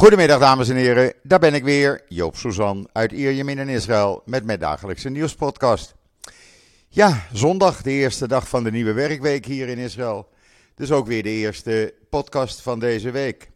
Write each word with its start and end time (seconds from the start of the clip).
Goedemiddag 0.00 0.38
dames 0.38 0.68
en 0.68 0.76
heren, 0.76 1.12
daar 1.22 1.38
ben 1.38 1.54
ik 1.54 1.64
weer, 1.64 2.02
Joop 2.08 2.36
Suzan 2.36 2.88
uit 2.92 3.12
Ierjemien 3.12 3.58
in 3.58 3.68
Israël 3.68 4.22
met 4.24 4.44
mijn 4.44 4.58
dagelijkse 4.58 5.08
nieuwspodcast. 5.08 5.94
Ja, 6.88 7.26
zondag, 7.32 7.82
de 7.82 7.90
eerste 7.90 8.28
dag 8.28 8.48
van 8.48 8.64
de 8.64 8.70
nieuwe 8.70 8.92
werkweek 8.92 9.44
hier 9.46 9.68
in 9.68 9.78
Israël. 9.78 10.28
Dus 10.74 10.90
ook 10.90 11.06
weer 11.06 11.22
de 11.22 11.30
eerste 11.30 11.94
podcast 12.10 12.60
van 12.60 12.78
deze 12.78 13.10
week. 13.10 13.50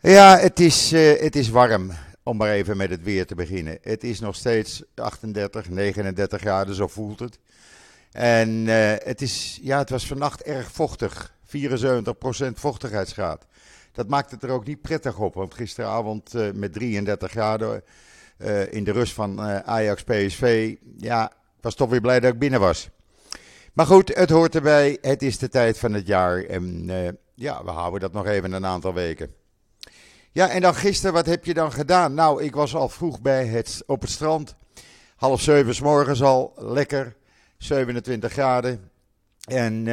Ja, 0.00 0.38
het 0.38 0.60
is, 0.60 0.92
uh, 0.92 1.20
het 1.20 1.36
is 1.36 1.48
warm, 1.48 1.92
om 2.22 2.36
maar 2.36 2.50
even 2.50 2.76
met 2.76 2.90
het 2.90 3.02
weer 3.02 3.26
te 3.26 3.34
beginnen. 3.34 3.78
Het 3.82 4.04
is 4.04 4.20
nog 4.20 4.34
steeds 4.34 4.82
38, 4.94 5.68
39 5.68 6.40
graden, 6.40 6.74
zo 6.74 6.88
voelt 6.88 7.18
het. 7.18 7.38
En 8.12 8.48
uh, 8.48 8.92
het, 8.98 9.22
is, 9.22 9.58
ja, 9.62 9.78
het 9.78 9.90
was 9.90 10.06
vannacht 10.06 10.42
erg 10.42 10.72
vochtig, 10.72 11.32
74% 11.46 11.50
vochtigheidsgraad. 12.54 13.46
Dat 13.92 14.08
maakt 14.08 14.30
het 14.30 14.42
er 14.42 14.50
ook 14.50 14.66
niet 14.66 14.82
prettig 14.82 15.18
op, 15.18 15.34
want 15.34 15.54
gisteravond 15.54 16.34
uh, 16.34 16.50
met 16.52 16.72
33 16.72 17.30
graden 17.30 17.82
in 18.70 18.84
de 18.84 18.92
rust 18.92 19.12
van 19.12 19.40
Ajax 19.40 20.02
PSV, 20.02 20.74
ja, 20.96 21.32
was 21.60 21.74
toch 21.74 21.90
weer 21.90 22.00
blij 22.00 22.20
dat 22.20 22.32
ik 22.32 22.38
binnen 22.38 22.60
was. 22.60 22.88
Maar 23.72 23.86
goed, 23.86 24.14
het 24.14 24.30
hoort 24.30 24.54
erbij. 24.54 24.98
Het 25.00 25.22
is 25.22 25.38
de 25.38 25.48
tijd 25.48 25.78
van 25.78 25.92
het 25.92 26.06
jaar. 26.06 26.44
En 26.44 26.90
ja, 27.34 27.64
we 27.64 27.70
houden 27.70 28.00
dat 28.00 28.12
nog 28.12 28.26
even 28.26 28.52
een 28.52 28.66
aantal 28.66 28.94
weken. 28.94 29.34
Ja, 30.32 30.48
en 30.48 30.60
dan 30.60 30.74
gisteren, 30.74 31.12
wat 31.12 31.26
heb 31.26 31.44
je 31.44 31.54
dan 31.54 31.72
gedaan? 31.72 32.14
Nou, 32.14 32.42
ik 32.42 32.54
was 32.54 32.74
al 32.74 32.88
vroeg 32.88 33.20
bij 33.20 33.46
het, 33.46 33.82
op 33.86 34.00
het 34.00 34.10
strand. 34.10 34.56
Half 35.16 35.40
zeven 35.40 35.74
s 35.74 35.80
morgens 35.80 36.22
al, 36.22 36.52
lekker. 36.56 37.16
27 37.58 38.32
graden. 38.32 38.90
En 39.44 39.84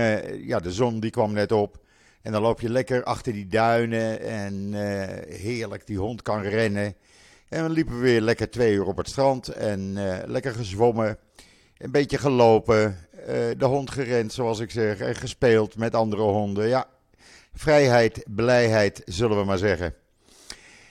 ja, 0.46 0.60
de 0.60 0.72
zon 0.72 1.00
die 1.00 1.12
kwam 1.12 1.34
net 1.34 1.52
op. 1.52 1.78
En 2.22 2.32
dan 2.32 2.42
loop 2.42 2.62
je 2.62 2.70
lekker 2.70 3.04
achter 3.04 3.34
die 3.34 3.48
duinen. 3.48 4.22
En 4.22 4.74
uh, 4.74 5.38
heerlijk, 5.40 5.88
die 5.88 5.98
hond 5.98 6.22
kan 6.22 6.42
rennen. 6.42 6.96
En 7.50 7.62
dan 7.62 7.72
liepen 7.72 7.96
we 7.96 8.02
weer 8.02 8.22
lekker 8.22 8.50
twee 8.50 8.74
uur 8.74 8.86
op 8.86 8.98
het 8.98 9.10
strand. 9.10 9.48
En 9.48 9.94
lekker 10.26 10.54
gezwommen. 10.54 11.18
Een 11.80 11.92
beetje 11.92 12.18
gelopen, 12.18 12.98
uh, 13.20 13.26
de 13.58 13.66
hond 13.66 13.92
gerend, 13.92 14.34
zoals 14.34 14.60
ik 14.60 14.72
zeg, 14.72 15.00
en 15.00 15.16
gespeeld 15.16 15.78
met 15.78 15.96
andere 15.96 16.22
honden. 16.22 16.68
Ja, 16.68 16.88
vrijheid, 17.54 18.24
blijheid, 18.28 19.02
zullen 19.06 19.38
we 19.38 19.44
maar 19.44 19.58
zeggen. 19.58 19.94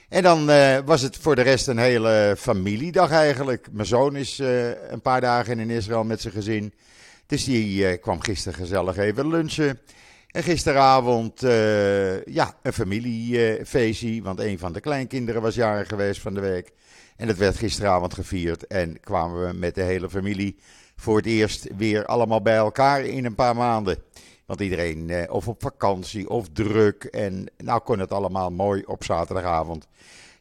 En 0.08 0.22
dan 0.22 0.50
uh, 0.50 0.78
was 0.84 1.02
het 1.02 1.16
voor 1.16 1.34
de 1.34 1.42
rest 1.42 1.66
een 1.66 1.78
hele 1.78 2.34
familiedag 2.38 3.10
eigenlijk. 3.10 3.68
Mijn 3.70 3.86
zoon 3.86 4.16
is 4.16 4.40
uh, 4.40 4.90
een 4.90 5.00
paar 5.00 5.20
dagen 5.20 5.58
in 5.58 5.70
Israël 5.70 6.04
met 6.04 6.20
zijn 6.20 6.34
gezin. 6.34 6.74
Dus 7.26 7.44
die 7.44 7.96
kwam 7.96 8.20
gisteren 8.20 8.58
gezellig 8.58 8.96
even 8.96 9.28
lunchen. 9.28 9.80
En 10.28 10.42
gisteravond, 10.42 11.40
ja, 12.24 12.54
een 12.62 12.72
familiefeestje. 12.72 14.22
Want 14.22 14.40
een 14.40 14.58
van 14.58 14.72
de 14.72 14.80
kleinkinderen 14.80 15.42
was 15.42 15.54
jarig 15.54 15.88
geweest 15.88 16.20
van 16.20 16.34
de 16.34 16.40
week. 16.40 16.72
En 17.16 17.26
dat 17.26 17.36
werd 17.36 17.56
gisteravond 17.56 18.14
gevierd. 18.14 18.66
En 18.66 19.00
kwamen 19.00 19.46
we 19.46 19.52
met 19.52 19.74
de 19.74 19.82
hele 19.82 20.10
familie 20.10 20.56
voor 20.96 21.16
het 21.16 21.26
eerst 21.26 21.66
weer 21.76 22.06
allemaal 22.06 22.42
bij 22.42 22.56
elkaar 22.56 23.04
in 23.04 23.24
een 23.24 23.34
paar 23.34 23.56
maanden. 23.56 23.98
Want 24.46 24.60
iedereen 24.60 25.10
eh, 25.10 25.32
of 25.32 25.48
op 25.48 25.62
vakantie 25.62 26.28
of 26.28 26.48
druk. 26.52 27.04
En 27.04 27.46
nou 27.56 27.80
kon 27.80 27.98
het 27.98 28.12
allemaal 28.12 28.50
mooi 28.50 28.82
op 28.86 29.04
zaterdagavond. 29.04 29.86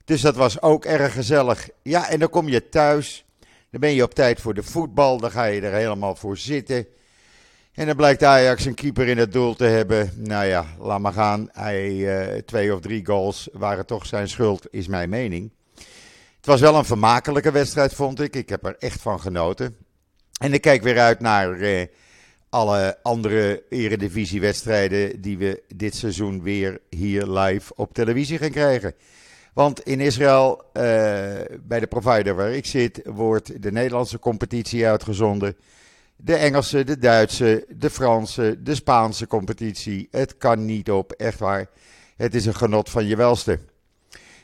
Dus 0.06 0.22
dat 0.22 0.36
was 0.36 0.62
ook 0.62 0.86
erg 0.86 1.14
gezellig. 1.14 1.70
Ja, 1.82 2.10
en 2.10 2.20
dan 2.20 2.30
kom 2.30 2.48
je 2.50 2.70
thuis. 2.70 3.26
Dan 3.70 3.80
ben 3.80 3.94
je 3.94 4.04
op 4.04 4.14
tijd 4.14 4.42
voor 4.42 4.54
de 4.54 4.64
voetbal. 4.64 5.18
Dan 5.18 5.32
ga 5.32 5.44
je 5.44 5.62
er 5.62 5.74
helemaal 5.74 6.16
voor 6.16 6.38
zitten. 6.38 6.88
En 7.78 7.86
dan 7.86 7.96
blijkt 7.96 8.24
Ajax 8.24 8.66
een 8.66 8.74
keeper 8.74 9.08
in 9.08 9.18
het 9.18 9.32
doel 9.32 9.56
te 9.56 9.64
hebben. 9.64 10.12
Nou 10.16 10.46
ja, 10.46 10.66
laat 10.80 11.00
maar 11.00 11.14
gaan. 11.14 11.50
Hij, 11.52 11.92
uh, 11.92 12.42
twee 12.42 12.74
of 12.74 12.82
drie 12.82 13.06
goals 13.06 13.50
waren 13.54 13.86
toch 13.86 14.06
zijn 14.06 14.30
schuld, 14.30 14.68
is 14.72 14.88
mijn 14.88 15.10
mening. 15.10 15.52
Het 16.36 16.46
was 16.46 16.62
wel 16.62 16.76
een 16.76 16.86
vermakelijke 16.86 17.52
wedstrijd, 17.52 17.94
vond 17.94 18.22
ik. 18.22 18.36
Ik 18.36 18.50
heb 18.50 18.66
er 18.66 18.76
echt 18.80 19.02
van 19.02 19.20
genoten. 19.20 19.78
En 20.40 20.54
ik 20.54 20.62
kijk 20.62 20.84
weer 20.84 21.00
uit 21.00 21.20
naar 21.20 21.58
uh, 21.58 21.82
alle 22.50 22.98
andere 23.04 23.64
eredivisiewedstrijden 23.70 25.22
die 25.22 25.38
we 25.38 25.64
dit 25.76 25.96
seizoen 25.96 26.44
weer 26.44 26.80
hier 26.90 27.28
live 27.28 27.74
op 27.76 27.94
televisie 27.94 28.38
gaan 28.38 28.52
krijgen. 28.52 28.94
Want 29.54 29.82
in 29.82 30.00
Israël, 30.00 30.62
uh, 30.66 30.84
bij 31.62 31.80
de 31.80 31.88
provider 31.90 32.36
waar 32.36 32.52
ik 32.52 32.66
zit, 32.66 33.02
wordt 33.06 33.62
de 33.62 33.72
Nederlandse 33.72 34.20
competitie 34.20 34.88
uitgezonden. 34.88 35.56
De 36.18 36.36
Engelse, 36.36 36.84
de 36.84 36.98
Duitse, 36.98 37.66
de 37.70 37.90
Franse, 37.90 38.58
de 38.64 38.76
Spaanse 38.76 39.28
competitie. 39.28 40.08
Het 40.12 40.38
kan 40.38 40.66
niet 40.66 40.92
op, 40.92 41.12
echt 41.12 41.40
waar. 41.40 41.70
Het 42.16 42.36
is 42.36 42.46
een 42.46 42.56
genot 42.56 42.90
van 42.90 43.06
je 43.06 43.16
welste. 43.16 43.60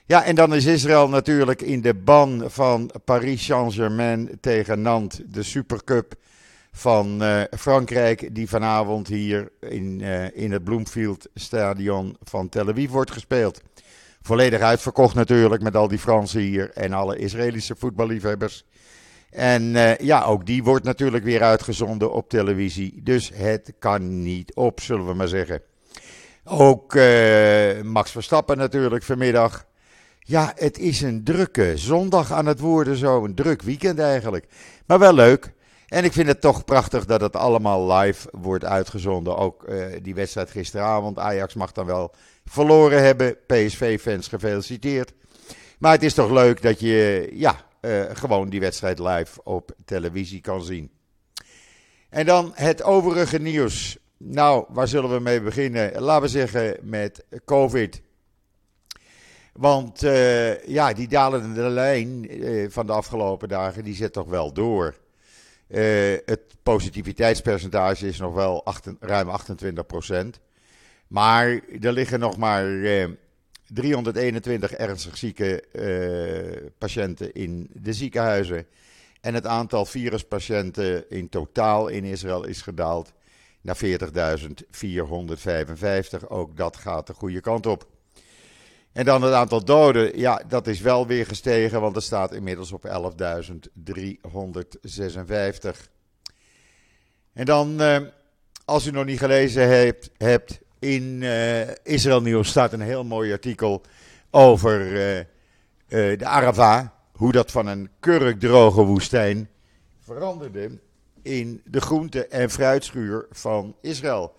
Ja, 0.05 0.23
en 0.23 0.35
dan 0.35 0.53
is 0.53 0.65
Israël 0.65 1.09
natuurlijk 1.09 1.61
in 1.61 1.81
de 1.81 1.93
ban 1.93 2.43
van 2.45 2.91
Paris 3.05 3.45
Saint-Germain 3.45 4.37
tegen 4.41 4.81
Nantes, 4.81 5.21
de 5.25 5.43
Supercup 5.43 6.15
van 6.71 7.23
uh, 7.23 7.41
Frankrijk, 7.57 8.35
die 8.35 8.49
vanavond 8.49 9.07
hier 9.07 9.51
in, 9.59 9.99
uh, 9.99 10.37
in 10.37 10.51
het 10.51 10.63
Bloomfield 10.63 11.27
Stadion 11.33 12.17
van 12.23 12.49
Tel 12.49 12.69
Aviv 12.69 12.89
wordt 12.89 13.11
gespeeld. 13.11 13.61
Volledig 14.21 14.59
uitverkocht 14.59 15.15
natuurlijk 15.15 15.61
met 15.61 15.75
al 15.75 15.87
die 15.87 15.99
Fransen 15.99 16.41
hier 16.41 16.71
en 16.71 16.93
alle 16.93 17.17
Israëlische 17.17 17.75
voetballiefhebbers. 17.77 18.65
En 19.33 19.63
uh, 19.63 19.97
ja, 19.97 20.23
ook 20.23 20.45
die 20.45 20.63
wordt 20.63 20.85
natuurlijk 20.85 21.23
weer 21.23 21.41
uitgezonden 21.41 22.11
op 22.11 22.29
televisie. 22.29 23.01
Dus 23.03 23.31
het 23.33 23.73
kan 23.79 24.23
niet 24.23 24.55
op, 24.55 24.81
zullen 24.81 25.07
we 25.07 25.13
maar 25.13 25.27
zeggen. 25.27 25.61
Ook 26.45 26.95
Max 27.83 28.11
Verstappen 28.11 28.57
natuurlijk 28.57 29.03
vanmiddag. 29.03 29.65
Ja, 30.19 30.51
het 30.55 30.77
is 30.77 31.01
een 31.01 31.23
drukke 31.23 31.71
zondag 31.75 32.31
aan 32.31 32.45
het 32.45 32.59
worden, 32.59 32.95
zo 32.95 33.23
een 33.23 33.35
druk 33.35 33.61
weekend 33.61 33.99
eigenlijk. 33.99 34.47
Maar 34.85 34.99
wel 34.99 35.13
leuk. 35.13 35.53
En 35.93 36.03
ik 36.03 36.13
vind 36.13 36.27
het 36.27 36.41
toch 36.41 36.65
prachtig 36.65 37.05
dat 37.05 37.21
het 37.21 37.35
allemaal 37.35 37.93
live 37.93 38.27
wordt 38.31 38.65
uitgezonden. 38.65 39.37
Ook 39.37 39.65
uh, 39.69 39.85
die 40.01 40.15
wedstrijd 40.15 40.51
gisteravond. 40.51 41.19
Ajax 41.19 41.53
mag 41.53 41.71
dan 41.71 41.85
wel 41.85 42.13
verloren 42.45 43.03
hebben. 43.03 43.37
PSV-fans 43.47 44.27
gefeliciteerd. 44.27 45.13
Maar 45.77 45.91
het 45.91 46.03
is 46.03 46.13
toch 46.13 46.31
leuk 46.31 46.61
dat 46.61 46.79
je 46.79 47.29
ja, 47.33 47.55
uh, 47.85 48.03
gewoon 48.13 48.49
die 48.49 48.59
wedstrijd 48.59 48.99
live 48.99 49.43
op 49.43 49.71
televisie 49.85 50.41
kan 50.41 50.63
zien. 50.63 50.91
En 52.09 52.25
dan 52.25 52.51
het 52.53 52.83
overige 52.83 53.39
nieuws. 53.39 53.97
Nou, 54.17 54.65
waar 54.69 54.87
zullen 54.87 55.13
we 55.13 55.19
mee 55.19 55.41
beginnen? 55.41 56.01
Laten 56.01 56.21
we 56.21 56.27
zeggen 56.27 56.77
met 56.81 57.25
COVID. 57.45 58.01
Want 59.53 60.03
uh, 60.03 60.65
ja, 60.65 60.93
die 60.93 61.07
dalende 61.07 61.61
lijn 61.61 62.41
uh, 62.43 62.69
van 62.69 62.85
de 62.85 62.93
afgelopen 62.93 63.47
dagen, 63.47 63.83
die 63.83 63.95
zet 63.95 64.13
toch 64.13 64.27
wel 64.27 64.53
door. 64.53 64.95
Het 66.25 66.41
positiviteitspercentage 66.63 68.07
is 68.07 68.19
nog 68.19 68.33
wel 68.33 68.65
8, 68.65 68.89
ruim 68.99 69.29
28 69.29 69.85
procent. 69.85 70.39
Maar 71.07 71.59
er 71.81 71.91
liggen 71.91 72.19
nog 72.19 72.37
maar 72.37 72.65
321 73.73 74.73
ernstig 74.73 75.17
zieke 75.17 75.63
patiënten 76.77 77.33
in 77.33 77.69
de 77.73 77.93
ziekenhuizen. 77.93 78.65
En 79.21 79.33
het 79.33 79.45
aantal 79.45 79.85
viruspatiënten 79.85 81.09
in 81.09 81.29
totaal 81.29 81.87
in 81.87 82.03
Israël 82.03 82.43
is 82.43 82.61
gedaald 82.61 83.13
naar 83.61 83.77
40.455. 83.83 83.89
Ook 86.27 86.57
dat 86.57 86.77
gaat 86.77 87.07
de 87.07 87.13
goede 87.13 87.41
kant 87.41 87.65
op. 87.65 87.87
En 88.91 89.05
dan 89.05 89.21
het 89.21 89.33
aantal 89.33 89.65
doden, 89.65 90.19
ja, 90.19 90.43
dat 90.47 90.67
is 90.67 90.79
wel 90.79 91.07
weer 91.07 91.25
gestegen, 91.25 91.81
want 91.81 91.95
het 91.95 92.03
staat 92.03 92.33
inmiddels 92.33 92.71
op 92.71 92.87
11.356. 92.87 92.91
En 97.33 97.45
dan, 97.45 97.81
uh, 97.81 97.97
als 98.65 98.85
u 98.85 98.91
nog 98.91 99.05
niet 99.05 99.19
gelezen 99.19 99.67
hebt, 99.67 100.09
hebt 100.17 100.62
in 100.83 101.21
uh, 101.21 101.61
Israël 101.83 102.21
Nieuws 102.21 102.49
staat 102.49 102.73
een 102.73 102.81
heel 102.81 103.03
mooi 103.03 103.31
artikel 103.31 103.81
over 104.31 104.81
uh, 104.81 105.23
de 105.87 106.25
Arava. 106.25 106.93
Hoe 107.11 107.31
dat 107.31 107.51
van 107.51 107.67
een 107.67 107.89
kurkdroge 107.99 108.81
woestijn 108.81 109.49
veranderde 109.99 110.79
in 111.21 111.61
de 111.65 111.81
groente- 111.81 112.27
en 112.27 112.49
fruitschuur 112.49 113.25
van 113.31 113.75
Israël. 113.81 114.35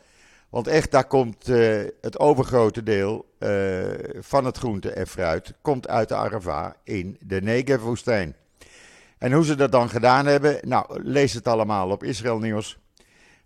Want 0.49 0.67
echt, 0.67 0.91
daar 0.91 1.07
komt 1.07 1.47
het 2.01 2.19
overgrote 2.19 2.83
deel 2.83 3.27
van 4.19 4.45
het 4.45 4.59
groente 4.59 4.91
en 4.91 5.07
fruit 5.07 5.55
komt 5.63 5.89
uit 5.89 6.09
de 6.09 6.15
Arava 6.15 6.77
in 6.85 7.17
de 7.21 7.41
Negev-woestijn. 7.43 8.37
En 9.19 9.33
hoe 9.33 9.45
ze 9.45 9.55
dat 9.55 9.73
dan 9.73 9.89
gedaan 9.89 10.27
hebben, 10.27 10.59
nou, 10.63 11.03
lees 11.03 11.33
het 11.33 11.49
allemaal 11.49 11.91
op 11.91 12.05
Israël 12.05 12.39
Nieuws. 12.39 12.79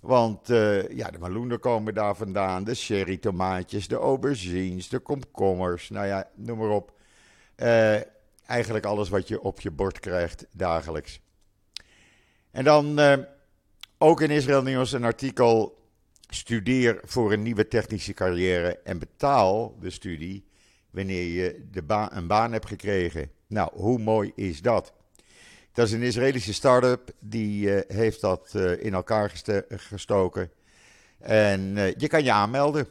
Want 0.01 0.51
uh, 0.51 0.89
ja, 0.89 1.11
de 1.11 1.19
meloenen 1.19 1.61
komen 1.61 1.95
daar 1.95 2.17
vandaan, 2.17 2.65
de 2.65 2.75
cherrytomaatjes, 2.75 3.89
de 3.89 3.97
aubergines, 3.97 4.89
de 4.89 4.99
komkommers, 4.99 5.89
nou 5.89 6.07
ja, 6.07 6.31
noem 6.35 6.59
maar 6.59 6.71
op. 6.71 6.93
eigenlijk 8.47 8.85
alles 8.85 9.09
wat 9.09 9.29
je 9.29 9.41
op 9.41 9.61
je 9.61 9.71
bord 9.71 10.01
krijgt 10.01 10.47
dagelijks. 10.53 11.21
En 12.51 12.65
dan 12.65 13.01
ook 13.99 14.21
in 14.21 14.31
Israël 14.31 14.63
Nieuws 14.63 14.93
een 14.93 15.05
artikel 15.05 15.79
Studeer 16.31 17.01
voor 17.05 17.33
een 17.33 17.43
nieuwe 17.43 17.69
technische 17.69 18.13
carrière 18.13 18.79
en 18.79 18.99
betaal 18.99 19.77
de 19.81 19.91
studie 19.91 20.45
wanneer 20.91 21.25
je 21.25 21.67
de 21.71 22.09
een 22.11 22.27
baan 22.27 22.53
hebt 22.53 22.67
gekregen. 22.67 23.31
Nou, 23.47 23.71
hoe 23.73 23.99
mooi 23.99 24.33
is 24.35 24.63
dat? 24.63 24.93
Dat 25.79 25.87
is 25.87 25.93
een 25.93 26.03
Israëlische 26.03 26.55
start-up 26.55 27.11
die 27.21 27.67
uh, 27.67 27.81
heeft 27.89 28.21
dat 28.21 28.53
uh, 28.57 28.83
in 28.85 28.95
elkaar 28.95 29.33
gestoken. 29.69 30.51
En 31.19 31.77
uh, 31.77 31.95
je 31.95 32.09
kan 32.09 32.25
je 32.25 32.33
aanmelden. 32.33 32.87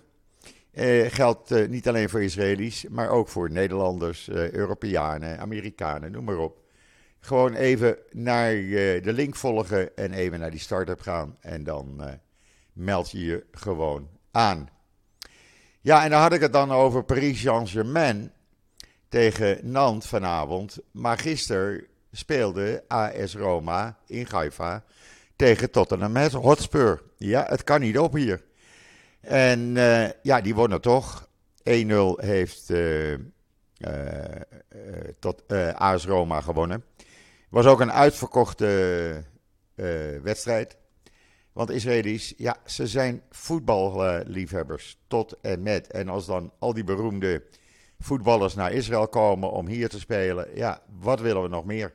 geldt 1.07 1.69
niet 1.69 1.87
alleen 1.87 2.09
voor 2.09 2.23
Israëli's, 2.23 2.85
maar 2.89 3.09
ook 3.09 3.27
voor 3.27 3.51
Nederlanders, 3.51 4.29
Europeanen, 4.29 5.39
Amerikanen, 5.39 6.11
noem 6.11 6.23
maar 6.23 6.37
op. 6.37 6.59
Gewoon 7.19 7.53
even 7.53 7.97
naar 8.11 8.51
de 9.01 9.13
link 9.13 9.35
volgen 9.35 9.95
en 9.95 10.13
even 10.13 10.39
naar 10.39 10.51
die 10.51 10.59
start-up 10.59 11.01
gaan. 11.01 11.37
En 11.41 11.63
dan 11.63 12.01
meld 12.73 13.11
je 13.11 13.25
je 13.25 13.45
gewoon 13.51 14.09
aan. 14.31 14.69
Ja, 15.81 16.03
en 16.03 16.09
dan 16.09 16.21
had 16.21 16.33
ik 16.33 16.41
het 16.41 16.53
dan 16.53 16.71
over 16.71 17.03
Paris 17.03 17.41
Saint-Germain 17.41 18.31
tegen 19.09 19.71
Nantes 19.71 20.09
vanavond. 20.09 20.79
Maar 20.91 21.17
gisteren 21.17 21.87
speelde 22.17 22.83
AS 22.87 23.35
Roma 23.35 23.97
in 24.07 24.25
Gaifa 24.25 24.83
tegen 25.35 25.71
Tottenham 25.71 26.17
Hotspur. 26.17 27.01
Ja, 27.17 27.45
het 27.49 27.63
kan 27.63 27.81
niet 27.81 27.97
op 27.97 28.13
hier. 28.13 28.43
En 29.21 29.75
uh, 29.75 30.09
ja, 30.21 30.41
die 30.41 30.55
wonnen 30.55 30.81
toch. 30.81 31.27
1-0 31.27 31.31
heeft 32.15 32.69
uh, 32.69 33.11
uh, 33.11 33.19
tot, 35.19 35.43
AS 35.73 36.05
Roma 36.05 36.41
gewonnen. 36.41 36.83
Was 37.49 37.65
ook 37.65 37.79
een 37.79 37.91
uitverkochte 37.91 39.23
wedstrijd. 40.23 40.77
Want 41.51 41.69
Israëli's, 41.69 42.33
ja, 42.37 42.57
ze 42.65 42.87
zijn 42.87 43.21
voetballiefhebbers 43.29 44.99
tot 45.07 45.37
en 45.41 45.61
met. 45.61 45.91
En 45.91 46.09
als 46.09 46.25
dan 46.25 46.51
al 46.59 46.73
die 46.73 46.83
beroemde 46.83 47.43
voetballers 47.99 48.55
naar 48.55 48.71
Israël 48.71 49.07
komen 49.07 49.51
om 49.51 49.67
hier 49.67 49.89
te 49.89 49.99
spelen, 49.99 50.47
ja, 50.55 50.81
wat 50.99 51.19
willen 51.19 51.41
we 51.41 51.47
nog 51.47 51.65
meer? 51.65 51.93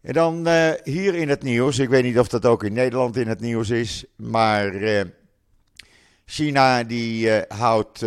En 0.00 0.12
dan 0.12 0.48
uh, 0.48 0.70
hier 0.82 1.14
in 1.14 1.28
het 1.28 1.42
nieuws, 1.42 1.78
ik 1.78 1.88
weet 1.88 2.02
niet 2.02 2.18
of 2.18 2.28
dat 2.28 2.46
ook 2.46 2.64
in 2.64 2.72
Nederland 2.72 3.16
in 3.16 3.28
het 3.28 3.40
nieuws 3.40 3.70
is, 3.70 4.04
maar 4.16 4.74
uh, 4.74 5.00
China 6.24 6.84
die 6.84 7.26
uh, 7.26 7.40
houdt 7.48 8.04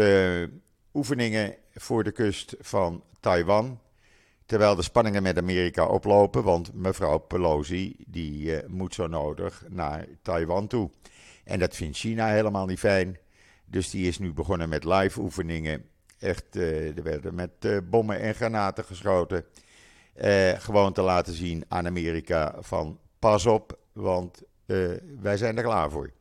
oefeningen 0.94 1.56
voor 1.74 2.04
de 2.04 2.12
kust 2.12 2.56
van 2.60 3.04
Taiwan. 3.19 3.80
Terwijl 4.45 4.75
de 4.75 4.81
spanningen 4.81 5.24
met 5.24 5.38
Amerika 5.38 5.86
oplopen, 5.86 6.44
want 6.44 6.74
mevrouw 6.74 7.18
Pelosi 7.18 7.96
die 8.07 8.68
moet 8.68 8.94
zo 8.94 9.07
nodig 9.07 9.63
naar 9.69 10.06
Taiwan 10.22 10.68
toe. 10.68 10.89
En 11.44 11.60
dat 11.60 11.75
vindt 11.75 11.98
China 11.98 12.28
helemaal 12.28 12.66
niet 12.66 12.80
fijn. 12.80 13.18
Dus 13.66 13.89
die 13.89 14.07
is 14.07 14.19
nu 14.19 14.34
begonnen 14.34 14.69
met 14.69 14.84
live 14.84 15.19
oefeningen. 15.19 15.86
Echt, 16.19 16.56
er 16.56 17.04
werden 17.04 17.36
met 17.36 17.89
bommen 17.89 18.19
en 18.19 18.36
granaten 18.36 18.84
geschoten. 18.84 19.46
Eh, 20.13 20.60
gewoon 20.60 20.94
te 20.94 21.01
laten 21.01 21.33
zien 21.33 21.65
aan 21.68 21.88
Amerika 21.88 22.56
van 22.60 23.00
pas 23.19 23.45
op, 23.45 23.77
want 23.94 24.42
eh, 24.65 24.77
wij 25.21 25.38
zijn 25.38 25.57
er 25.57 25.63
klaar 25.63 25.92
voor. 25.92 26.12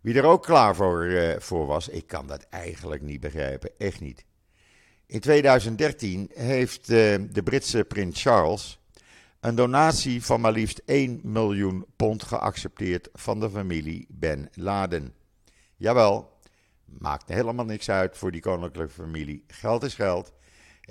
Wie 0.00 0.14
er 0.14 0.24
ook 0.24 0.42
klaar 0.42 0.74
voor, 0.74 1.04
uh, 1.04 1.38
voor 1.38 1.66
was, 1.66 1.88
ik 1.88 2.06
kan 2.06 2.26
dat 2.26 2.46
eigenlijk 2.50 3.02
niet 3.02 3.20
begrijpen, 3.20 3.70
echt 3.78 4.00
niet. 4.00 4.24
In 5.06 5.20
2013 5.20 6.30
heeft 6.34 6.86
de 6.86 7.40
Britse 7.44 7.84
prins 7.84 8.22
Charles 8.22 8.80
een 9.40 9.54
donatie 9.54 10.24
van 10.24 10.40
maar 10.40 10.52
liefst 10.52 10.82
1 10.84 11.20
miljoen 11.22 11.86
pond 11.96 12.22
geaccepteerd 12.22 13.08
van 13.12 13.40
de 13.40 13.50
familie 13.50 14.06
Ben 14.08 14.48
Laden. 14.52 15.14
Jawel, 15.76 16.38
maakt 16.84 17.28
helemaal 17.28 17.64
niks 17.64 17.90
uit 17.90 18.18
voor 18.18 18.30
die 18.30 18.40
koninklijke 18.40 18.92
familie. 18.92 19.44
Geld 19.46 19.82
is 19.82 19.94
geld. 19.94 20.32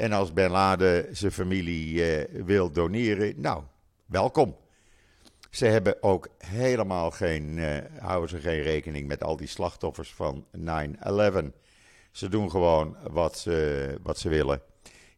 En 0.02 0.12
als 0.12 0.34
Ben 0.34 0.52
Laden 0.52 1.16
zijn 1.16 1.32
familie 1.32 1.94
uh, 1.94 2.44
wil 2.46 2.72
doneren, 2.72 3.34
nou, 3.42 3.64
welkom. 4.06 4.58
Ze 5.50 5.66
hebben 5.66 6.04
ook 6.04 6.28
helemaal 6.38 7.12
geen, 7.12 7.58
uh, 7.58 7.78
houden 8.00 8.30
ze 8.30 8.40
geen 8.40 8.62
rekening 8.62 9.08
met 9.08 9.24
al 9.24 9.38
die 9.38 9.48
slachtoffers 9.48 10.14
van 10.14 10.46
9-11. 10.58 10.60
Ze 12.12 12.30
doen 12.30 12.50
gewoon 12.50 12.98
wat 13.10 13.38
ze, 13.38 13.98
wat 14.04 14.20
ze 14.20 14.30
willen. 14.30 14.62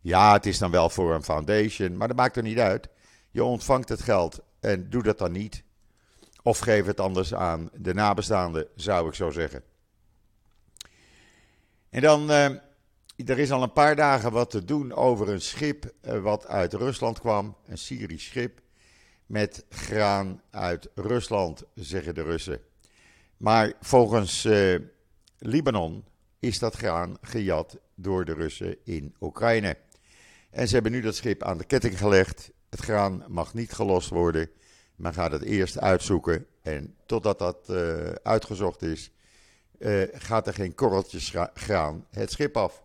Ja, 0.02 0.34
het 0.34 0.46
is 0.46 0.58
dan 0.58 0.72
wel 0.72 0.90
voor 0.90 1.14
een 1.14 1.24
foundation, 1.24 1.98
maar 1.98 2.08
dat 2.08 2.18
maakt 2.18 2.36
er 2.36 2.44
niet 2.44 2.60
uit. 2.60 2.90
Je 3.32 3.44
ontvangt 3.44 3.90
het 3.90 4.02
geld 4.02 4.42
en 4.60 4.90
doe 4.90 5.04
dat 5.04 5.18
dan 5.18 5.32
niet. 5.32 5.64
Of 6.42 6.60
geef 6.60 6.86
het 6.86 7.00
anders 7.00 7.34
aan 7.34 7.70
de 7.74 7.94
nabestaanden, 7.94 8.68
zou 8.76 9.08
ik 9.08 9.14
zo 9.14 9.30
zeggen. 9.30 9.64
En 11.90 12.02
dan 12.02 12.32
uh, 12.32 12.50
er 13.16 13.40
is 13.40 13.52
al 13.52 13.64
een 13.64 13.74
paar 13.74 13.96
dagen 13.96 14.32
wat 14.32 14.50
te 14.50 14.66
doen 14.66 14.94
over 14.94 15.30
een 15.30 15.42
schip 15.42 15.94
eh, 16.02 16.20
wat 16.20 16.48
uit 16.48 16.74
Rusland 16.74 17.20
kwam. 17.20 17.56
Een 17.66 17.78
Syrisch 17.78 18.26
schip 18.26 18.62
met 19.26 19.66
graan 19.70 20.42
uit 20.50 20.90
Rusland, 20.96 21.64
zeggen 21.76 22.16
de 22.16 22.24
Russen. 22.24 22.62
Maar 23.38 23.74
volgens 23.82 24.46
uh, 24.46 24.80
Libanon 25.38 26.06
is 26.40 26.60
dat 26.60 26.76
graan 26.76 27.18
gejat 27.22 27.78
door 27.96 28.26
de 28.26 28.34
Russen 28.34 28.78
in 28.84 29.16
Oekraïne. 29.20 29.78
En 30.50 30.68
ze 30.68 30.74
hebben 30.74 30.92
nu 30.92 31.02
dat 31.02 31.16
schip 31.16 31.44
aan 31.44 31.58
de 31.58 31.64
ketting 31.64 31.98
gelegd. 31.98 32.52
Het 32.70 32.80
graan 32.80 33.24
mag 33.28 33.54
niet 33.54 33.72
gelost 33.72 34.10
worden. 34.10 34.50
Men 34.96 35.14
gaat 35.14 35.32
het 35.32 35.44
eerst 35.44 35.80
uitzoeken. 35.80 36.46
En 36.62 36.96
totdat 37.06 37.40
dat 37.40 37.70
uh, 37.70 38.10
uitgezocht 38.24 38.82
is, 38.82 39.12
gaat 40.14 40.48
er 40.48 40.54
geen 40.54 40.76
korreltjes 40.76 41.34
graan 41.54 42.06
het 42.10 42.32
schip 42.32 42.58
af. 42.58 42.84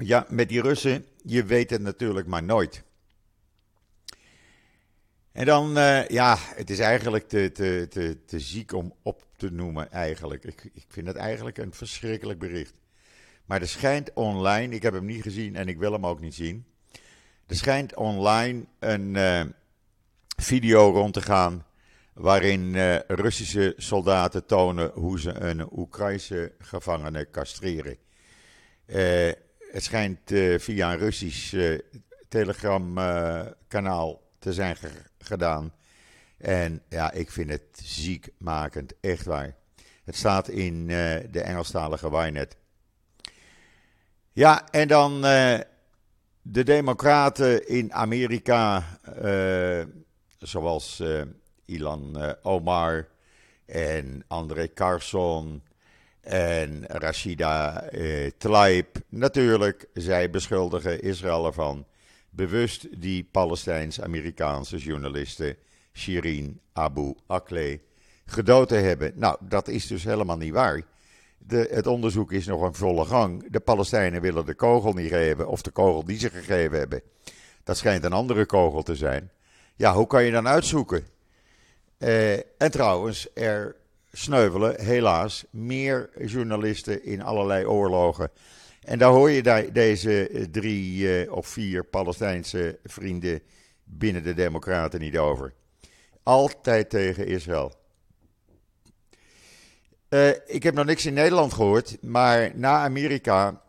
Ja, 0.00 0.26
met 0.28 0.48
die 0.48 0.60
Russen, 0.60 1.06
je 1.24 1.44
weet 1.44 1.70
het 1.70 1.80
natuurlijk 1.80 2.26
maar 2.26 2.42
nooit. 2.42 2.82
En 5.32 5.44
dan, 5.44 5.78
uh, 5.78 6.08
ja, 6.08 6.36
het 6.38 6.70
is 6.70 6.78
eigenlijk 6.78 7.28
te, 7.28 7.52
te, 7.52 7.86
te, 7.90 8.24
te 8.26 8.40
ziek 8.40 8.72
om 8.72 8.94
op 9.02 9.26
te 9.36 9.50
noemen 9.50 9.90
eigenlijk. 9.92 10.44
Ik, 10.44 10.70
ik 10.72 10.84
vind 10.88 11.06
het 11.06 11.16
eigenlijk 11.16 11.58
een 11.58 11.72
verschrikkelijk 11.72 12.38
bericht. 12.38 12.74
Maar 13.44 13.60
er 13.60 13.68
schijnt 13.68 14.12
online, 14.12 14.74
ik 14.74 14.82
heb 14.82 14.92
hem 14.92 15.04
niet 15.04 15.22
gezien 15.22 15.56
en 15.56 15.68
ik 15.68 15.78
wil 15.78 15.92
hem 15.92 16.06
ook 16.06 16.20
niet 16.20 16.34
zien. 16.34 16.66
Er 17.46 17.56
schijnt 17.56 17.94
online 17.94 18.64
een 18.78 19.14
uh, 19.14 19.44
video 20.36 20.90
rond 20.90 21.12
te 21.12 21.22
gaan 21.22 21.66
waarin 22.12 22.74
uh, 22.74 22.98
Russische 22.98 23.74
soldaten 23.76 24.46
tonen 24.46 24.90
hoe 24.94 25.20
ze 25.20 25.32
een 25.32 25.78
Oekraïnse 25.78 26.52
gevangene 26.58 27.30
castreren. 27.30 27.96
Het 29.70 29.84
schijnt 29.84 30.30
uh, 30.30 30.58
via 30.58 30.92
een 30.92 30.98
Russisch 30.98 31.52
uh, 31.52 31.78
telegramkanaal 32.28 34.10
uh, 34.10 34.16
te 34.38 34.52
zijn 34.52 34.76
gedaan. 35.18 35.72
En 36.38 36.82
ja, 36.88 37.12
ik 37.12 37.30
vind 37.30 37.50
het 37.50 37.80
ziekmakend, 37.82 38.92
echt 39.00 39.24
waar. 39.24 39.56
Het 40.04 40.16
staat 40.16 40.48
in 40.48 40.86
de 40.86 41.40
Engelstalige 41.40 42.10
Wynet. 42.10 42.56
Ja, 44.32 44.68
en 44.70 44.88
dan 44.88 45.20
de 46.42 46.62
Democraten 46.64 47.68
in 47.68 47.92
Amerika, 47.92 48.84
zoals 50.38 51.02
Ilan 51.64 52.36
Omar 52.42 53.08
en 53.66 54.24
André 54.26 54.72
Carson 54.72 55.62
en 56.28 56.84
Rashida 56.86 57.82
eh, 57.82 58.30
Tlaib, 58.38 58.96
natuurlijk, 59.08 59.88
zij 59.92 60.30
beschuldigen 60.30 61.02
Israël 61.02 61.46
ervan 61.46 61.86
bewust 62.30 63.00
die 63.00 63.28
Palestijns-Amerikaanse 63.30 64.76
journaliste 64.76 65.56
Shirin 65.92 66.60
Abu 66.72 67.14
Akleh 67.26 67.78
gedood 68.26 68.68
te 68.68 68.74
hebben. 68.74 69.12
Nou, 69.14 69.36
dat 69.40 69.68
is 69.68 69.86
dus 69.86 70.04
helemaal 70.04 70.36
niet 70.36 70.52
waar. 70.52 70.82
De, 71.38 71.68
het 71.70 71.86
onderzoek 71.86 72.32
is 72.32 72.46
nog 72.46 72.62
een 72.62 72.74
volle 72.74 73.04
gang. 73.04 73.50
De 73.50 73.60
Palestijnen 73.60 74.20
willen 74.20 74.46
de 74.46 74.54
kogel 74.54 74.92
niet 74.92 75.10
geven, 75.10 75.48
of 75.48 75.62
de 75.62 75.70
kogel 75.70 76.04
die 76.04 76.18
ze 76.18 76.30
gegeven 76.30 76.78
hebben. 76.78 77.02
Dat 77.64 77.76
schijnt 77.76 78.04
een 78.04 78.12
andere 78.12 78.46
kogel 78.46 78.82
te 78.82 78.94
zijn. 78.94 79.30
Ja, 79.76 79.94
hoe 79.94 80.06
kan 80.06 80.24
je 80.24 80.30
dan 80.30 80.48
uitzoeken? 80.48 81.06
Uh, 81.98 82.36
en 82.36 82.70
trouwens, 82.70 83.28
er 83.34 83.76
sneuvelen 84.12 84.80
helaas 84.80 85.44
meer 85.50 86.10
journalisten 86.26 87.04
in 87.04 87.22
allerlei 87.22 87.66
oorlogen. 87.66 88.30
En 88.82 88.98
daar 88.98 89.10
hoor 89.10 89.30
je 89.30 89.70
deze 89.72 90.46
drie 90.50 91.18
eh, 91.20 91.32
of 91.32 91.46
vier 91.46 91.84
Palestijnse 91.84 92.78
vrienden 92.84 93.42
binnen 93.84 94.22
de 94.22 94.34
Democraten 94.34 95.00
niet 95.00 95.18
over. 95.18 95.52
Altijd 96.22 96.90
tegen 96.90 97.26
Israël. 97.26 97.72
Uh, 100.08 100.28
ik 100.46 100.62
heb 100.62 100.74
nog 100.74 100.84
niks 100.84 101.06
in 101.06 101.14
Nederland 101.14 101.52
gehoord, 101.52 102.02
maar 102.02 102.50
na 102.54 102.78
Amerika 102.78 103.62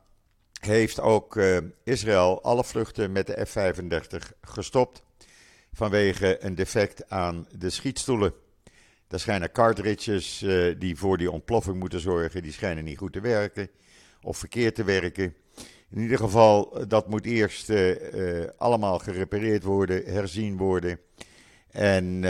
heeft 0.60 1.00
ook 1.00 1.40
Israël 1.84 2.44
alle 2.44 2.64
vluchten 2.64 3.12
met 3.12 3.28
de 3.28 3.46
F-35 3.46 4.38
gestopt 4.42 5.04
vanwege 5.74 6.44
een 6.44 6.56
defect 6.56 7.10
aan 7.10 7.48
de 7.58 7.70
schietstoelen. 7.70 8.34
Daar 9.10 9.20
schijnen 9.20 9.52
cartridges 9.52 10.46
die 10.78 10.96
voor 10.96 11.18
die 11.18 11.32
ontploffing 11.32 11.80
moeten 11.80 12.00
zorgen, 12.00 12.42
die 12.42 12.52
schijnen 12.52 12.84
niet 12.84 12.98
goed 12.98 13.14
te 13.14 13.22
werken 13.22 13.70
of 14.22 14.38
verkeerd 14.38 14.76
te 14.76 14.84
werken. 14.84 15.36
In 15.90 16.02
ieder 16.02 16.18
geval, 16.18 16.88
dat 16.88 17.10
moet 17.10 17.26
eerst 17.26 17.72
allemaal 18.58 19.00
gerepareerd 19.00 19.64
worden, 19.64 20.06
herzien 20.06 20.58
worden. 20.58 21.00
En 21.72 22.22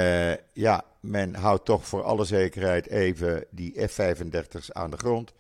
ja, 0.54 0.86
men 1.00 1.36
houdt 1.36 1.66
toch 1.66 1.88
voor 1.88 2.04
alle 2.04 2.26
zekerheid 2.26 2.88
even 2.88 3.46
die 3.50 3.88
F-35's 3.88 4.74
aan 4.74 4.92
de 4.92 4.98
grond. 4.98 5.34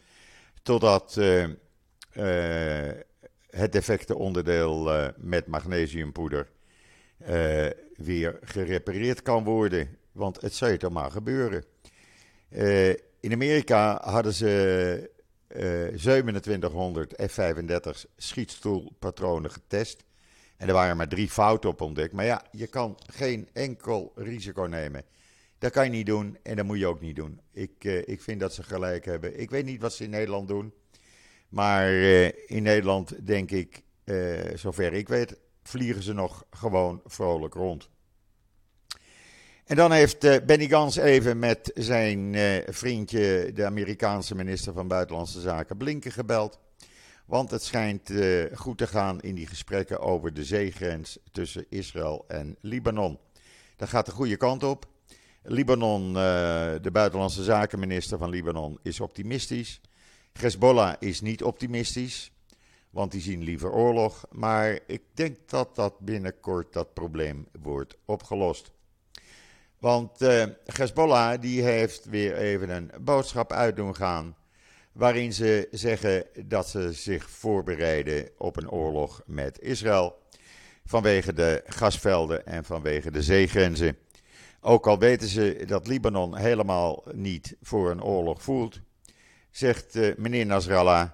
Totdat 0.61 1.13
het 3.49 3.71
defecte 3.71 4.15
onderdeel 4.15 5.11
met 5.17 5.47
magnesiumpoeder 5.47 6.47
weer 7.95 8.39
gerepareerd 8.43 9.21
kan 9.21 9.43
worden. 9.43 9.97
Want 10.19 10.41
het 10.41 10.53
zou 10.53 10.77
toch 10.77 10.91
maar 10.91 11.11
gebeuren. 11.11 11.63
in 13.19 13.31
Amerika 13.31 14.01
hadden 14.03 14.33
ze 14.33 15.11
2700 15.47 17.13
F-35 17.31 18.09
schietstoelpatronen 18.17 19.51
getest. 19.51 20.03
En 20.57 20.67
er 20.67 20.73
waren 20.73 20.97
maar 20.97 21.07
drie 21.07 21.29
fouten 21.29 21.69
op 21.69 21.81
ontdekt. 21.81 22.13
Maar 22.13 22.25
ja, 22.25 22.43
je 22.51 22.67
kan 22.67 22.97
geen 23.11 23.49
enkel 23.53 24.11
risico 24.15 24.61
nemen. 24.63 25.03
Dat 25.57 25.71
kan 25.71 25.83
je 25.83 25.89
niet 25.89 26.05
doen 26.05 26.37
en 26.43 26.55
dat 26.55 26.65
moet 26.65 26.79
je 26.79 26.87
ook 26.87 27.01
niet 27.01 27.15
doen. 27.15 27.41
Ik, 27.51 27.83
uh, 27.83 28.07
ik 28.07 28.21
vind 28.21 28.39
dat 28.39 28.53
ze 28.53 28.63
gelijk 28.63 29.05
hebben. 29.05 29.39
Ik 29.39 29.49
weet 29.49 29.65
niet 29.65 29.81
wat 29.81 29.93
ze 29.93 30.03
in 30.03 30.09
Nederland 30.09 30.47
doen. 30.47 30.73
Maar 31.49 31.91
uh, 31.91 32.25
in 32.25 32.63
Nederland 32.63 33.27
denk 33.27 33.51
ik, 33.51 33.83
uh, 34.05 34.39
zover 34.55 34.93
ik 34.93 35.07
weet, 35.07 35.39
vliegen 35.63 36.03
ze 36.03 36.13
nog 36.13 36.45
gewoon 36.49 37.01
vrolijk 37.05 37.53
rond. 37.53 37.89
En 39.69 39.75
dan 39.75 39.91
heeft 39.91 40.45
Benny 40.45 40.67
Gans 40.67 40.95
even 40.95 41.39
met 41.39 41.71
zijn 41.75 42.35
vriendje, 42.69 43.51
de 43.53 43.65
Amerikaanse 43.65 44.35
minister 44.35 44.73
van 44.73 44.87
Buitenlandse 44.87 45.41
Zaken, 45.41 45.77
Blinken 45.77 46.11
gebeld. 46.11 46.59
Want 47.25 47.51
het 47.51 47.63
schijnt 47.63 48.11
goed 48.53 48.77
te 48.77 48.87
gaan 48.87 49.19
in 49.19 49.35
die 49.35 49.47
gesprekken 49.47 49.99
over 49.99 50.33
de 50.33 50.43
zeegrens 50.43 51.19
tussen 51.31 51.65
Israël 51.69 52.25
en 52.27 52.55
Libanon. 52.61 53.19
Dat 53.75 53.89
gaat 53.89 54.05
de 54.05 54.11
goede 54.11 54.37
kant 54.37 54.63
op. 54.63 54.85
Libanon, 55.43 56.07
eh, 56.07 56.13
de 56.81 56.91
buitenlandse 56.91 57.43
zakenminister 57.43 58.17
van 58.17 58.29
Libanon, 58.29 58.79
is 58.83 58.99
optimistisch. 58.99 59.81
Hezbollah 60.33 60.95
is 60.99 61.21
niet 61.21 61.43
optimistisch, 61.43 62.31
want 62.89 63.11
die 63.11 63.21
zien 63.21 63.43
liever 63.43 63.71
oorlog. 63.71 64.25
Maar 64.31 64.79
ik 64.87 65.01
denk 65.13 65.37
dat 65.45 65.75
dat 65.75 65.99
binnenkort 65.99 66.73
dat 66.73 66.93
probleem 66.93 67.47
wordt 67.61 67.97
opgelost. 68.05 68.71
Want 69.79 70.21
uh, 70.21 70.43
Hezbollah 70.65 71.41
die 71.41 71.61
heeft 71.61 72.05
weer 72.05 72.35
even 72.35 72.69
een 72.69 72.91
boodschap 73.01 73.51
uit 73.51 73.75
doen 73.75 73.95
gaan. 73.95 74.35
Waarin 74.91 75.33
ze 75.33 75.67
zeggen 75.71 76.25
dat 76.45 76.69
ze 76.69 76.93
zich 76.93 77.29
voorbereiden 77.29 78.29
op 78.37 78.57
een 78.57 78.69
oorlog 78.69 79.21
met 79.25 79.61
Israël. 79.61 80.17
Vanwege 80.85 81.33
de 81.33 81.63
gasvelden 81.65 82.45
en 82.45 82.65
vanwege 82.65 83.11
de 83.11 83.21
zeegrenzen. 83.21 83.97
Ook 84.61 84.87
al 84.87 84.99
weten 84.99 85.27
ze 85.27 85.63
dat 85.67 85.87
Libanon 85.87 86.35
helemaal 86.35 87.03
niet 87.11 87.55
voor 87.61 87.91
een 87.91 88.03
oorlog 88.03 88.41
voelt, 88.41 88.79
zegt 89.51 89.95
uh, 89.95 90.15
meneer 90.17 90.45
Nasrallah: 90.45 91.09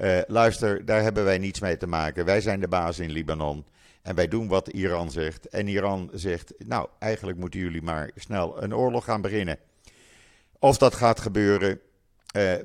uh, 0.00 0.18
luister, 0.26 0.84
daar 0.84 1.02
hebben 1.02 1.24
wij 1.24 1.38
niets 1.38 1.60
mee 1.60 1.76
te 1.76 1.86
maken. 1.86 2.24
Wij 2.24 2.40
zijn 2.40 2.60
de 2.60 2.68
baas 2.68 2.98
in 2.98 3.10
Libanon 3.10 3.64
en 4.08 4.14
wij 4.14 4.28
doen 4.28 4.48
wat 4.48 4.68
Iran 4.68 5.10
zegt. 5.10 5.48
En 5.48 5.68
Iran 5.68 6.10
zegt: 6.12 6.54
nou, 6.58 6.88
eigenlijk 6.98 7.38
moeten 7.38 7.60
jullie 7.60 7.82
maar 7.82 8.10
snel 8.14 8.62
een 8.62 8.74
oorlog 8.74 9.04
gaan 9.04 9.20
beginnen. 9.20 9.58
Of 10.58 10.78
dat 10.78 10.94
gaat 10.94 11.20
gebeuren, 11.20 11.70
uh, 11.70 11.80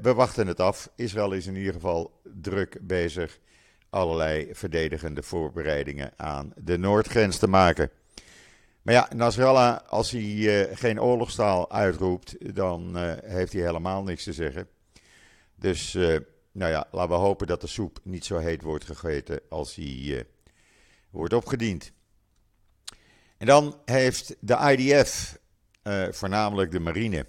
we 0.02 0.14
wachten 0.14 0.48
het 0.48 0.60
af. 0.60 0.90
Israël 0.96 1.32
is 1.32 1.48
in 1.48 1.56
ieder 1.56 1.74
geval 1.74 2.22
druk 2.24 2.78
bezig 2.82 3.40
allerlei 3.90 4.50
verdedigende 4.52 5.24
voorbereidingen 5.24 6.12
aan 6.16 6.54
de 6.56 6.78
noordgrens 6.78 7.38
te 7.38 7.48
maken. 7.48 7.90
Maar 8.82 8.94
ja, 8.94 9.10
Nasrallah, 9.16 9.80
als 9.88 10.12
hij 10.12 10.22
uh, 10.22 10.78
geen 10.78 11.02
oorlogstaal 11.02 11.72
uitroept, 11.72 12.56
dan 12.56 12.98
uh, 12.98 13.14
heeft 13.24 13.54
hij 13.54 13.62
helemaal 13.62 14.04
niks 14.04 14.24
te 14.24 14.34
zeggen. 14.34 14.68
Dus, 15.56 15.94
nou 16.52 16.72
ja, 16.72 16.88
laten 16.92 17.10
we 17.10 17.22
hopen 17.22 17.48
dat 17.48 17.62
de 17.62 17.68
soep 17.68 18.00
niet 18.04 18.26
zo 18.26 18.38
heet 18.38 18.62
wordt 18.62 18.86
gegeten 18.86 19.40
als 19.50 19.76
hij 19.76 20.26
wordt 21.14 21.34
opgediend. 21.34 21.92
En 23.38 23.48
dan 23.48 23.80
heeft 23.86 24.36
de 24.40 24.76
IDF, 24.78 25.38
voornamelijk 26.12 26.72
de 26.72 26.80
marine, 26.80 27.26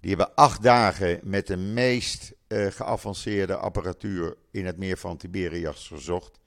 die 0.00 0.08
hebben 0.08 0.34
acht 0.34 0.62
dagen 0.62 1.20
met 1.22 1.46
de 1.46 1.56
meest 1.56 2.32
geavanceerde 2.48 3.56
apparatuur 3.56 4.36
in 4.50 4.66
het 4.66 4.76
meer 4.76 4.98
van 4.98 5.16
Tiberias 5.16 5.86
gezocht 5.86 6.38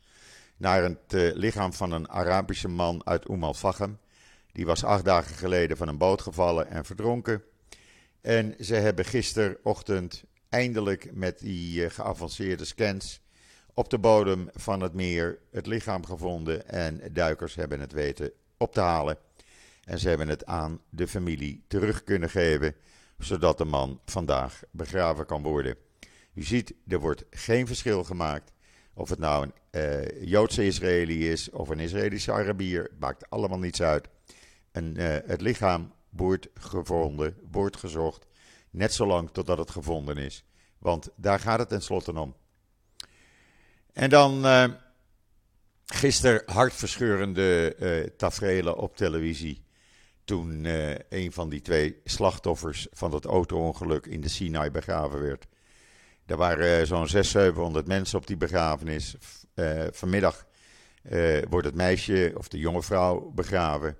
naar 0.58 0.84
het 0.84 1.36
lichaam 1.36 1.74
van 1.74 1.92
een 1.92 2.10
Arabische 2.10 2.68
man 2.68 3.01
uit 3.06 3.30
Umm 3.30 3.44
al-Fahim. 3.44 4.00
Die 4.51 4.66
was 4.66 4.84
acht 4.84 5.06
dagen 5.06 5.36
geleden 5.36 5.78
van 5.78 5.88
een 5.88 5.98
boot 5.98 6.22
gevallen 6.22 6.70
en 6.70 6.86
verdronken. 6.86 7.44
En 8.22 8.56
ze 8.60 8.75
hebben 8.75 9.06
gisterochtend 9.06 10.24
eindelijk 10.50 11.13
met 11.13 11.40
die 11.40 11.86
eh, 11.86 11.92
geavanceerde 11.92 12.66
scans 12.66 13.22
op 13.81 13.89
de 13.89 14.00
bodem 14.00 14.50
van 14.53 14.81
het 14.81 14.93
meer 14.93 15.39
het 15.51 15.67
lichaam 15.67 16.05
gevonden. 16.05 16.67
En 16.67 17.01
duikers 17.11 17.55
hebben 17.55 17.79
het 17.79 17.91
weten 17.91 18.31
op 18.57 18.73
te 18.73 18.79
halen. 18.79 19.17
En 19.83 20.00
ze 20.00 20.09
hebben 20.09 20.27
het 20.27 20.45
aan 20.45 20.81
de 20.89 21.07
familie 21.07 21.63
terug 21.67 22.03
kunnen 22.03 22.29
geven, 22.29 22.75
zodat 23.17 23.57
de 23.57 23.65
man 23.65 24.00
vandaag 24.05 24.61
begraven 24.71 25.25
kan 25.25 25.43
worden. 25.43 25.75
U 26.33 26.43
ziet, 26.43 26.73
er 26.88 27.00
wordt 27.00 27.25
geen 27.29 27.67
verschil 27.67 28.03
gemaakt. 28.03 28.51
Of 28.93 29.09
het 29.09 29.19
nou 29.19 29.45
een 29.45 29.81
uh, 29.81 30.27
Joodse 30.29 30.65
Israëli 30.65 31.29
is 31.29 31.50
of 31.50 31.69
een 31.69 31.79
Israëlische 31.79 32.31
Arabier, 32.31 32.91
maakt 33.00 33.29
allemaal 33.29 33.59
niets 33.59 33.81
uit. 33.81 34.07
En 34.71 35.00
uh, 35.00 35.15
het 35.25 35.41
lichaam 35.41 35.93
wordt 36.09 36.47
gevonden, 36.53 37.38
wordt 37.51 37.77
gezocht, 37.77 38.25
net 38.69 38.93
zolang 38.93 39.29
totdat 39.31 39.57
het 39.57 39.71
gevonden 39.71 40.17
is. 40.17 40.43
Want 40.77 41.09
daar 41.15 41.39
gaat 41.39 41.59
het 41.59 41.69
tenslotte 41.69 42.19
om. 42.19 42.35
En 43.93 44.10
dan 44.10 44.45
uh, 44.45 44.65
gisteren 45.86 46.43
hartverscheurende 46.45 47.75
uh, 47.79 48.10
tafereelen 48.17 48.77
op 48.77 48.95
televisie. 48.95 49.63
Toen 50.24 50.63
uh, 50.63 50.95
een 51.10 51.31
van 51.31 51.50
die 51.50 51.62
twee 51.62 52.01
slachtoffers 52.03 52.88
van 52.91 53.12
dat 53.12 53.25
auto-ongeluk 53.25 54.05
in 54.05 54.21
de 54.21 54.29
Sinai 54.29 54.71
begraven 54.71 55.21
werd. 55.21 55.48
Er 56.25 56.38
waren 56.38 56.88
zo'n 56.88 57.07
600, 57.07 57.25
700 57.25 57.88
mensen 57.88 58.17
op 58.17 58.27
die 58.27 58.38
begrafenis. 58.38 59.15
vanmiddag 59.91 60.45
wordt 61.50 61.65
het 61.65 61.75
meisje 61.75 62.33
of 62.38 62.48
de 62.48 62.57
jonge 62.57 62.83
vrouw 62.83 63.31
begraven. 63.36 63.98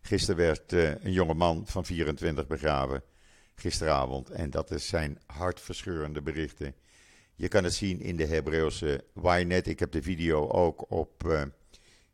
Gisteren 0.00 0.36
werd 0.36 0.72
een 0.72 1.12
jonge 1.12 1.34
man 1.34 1.62
van 1.66 1.84
24 1.84 2.46
begraven. 2.46 3.02
Gisteravond. 3.54 4.30
En 4.30 4.50
dat 4.50 4.70
is 4.70 4.88
zijn 4.88 5.18
hartverscheurende 5.26 6.22
berichten. 6.22 6.74
Je 7.40 7.48
kan 7.48 7.64
het 7.64 7.74
zien 7.74 8.00
in 8.00 8.16
de 8.16 8.26
Hebreeuwse 8.26 9.04
Ynet. 9.22 9.66
Ik 9.66 9.78
heb 9.78 9.92
de 9.92 10.02
video 10.02 10.48
ook 10.48 10.90
op 10.90 11.24
uh, 11.26 11.42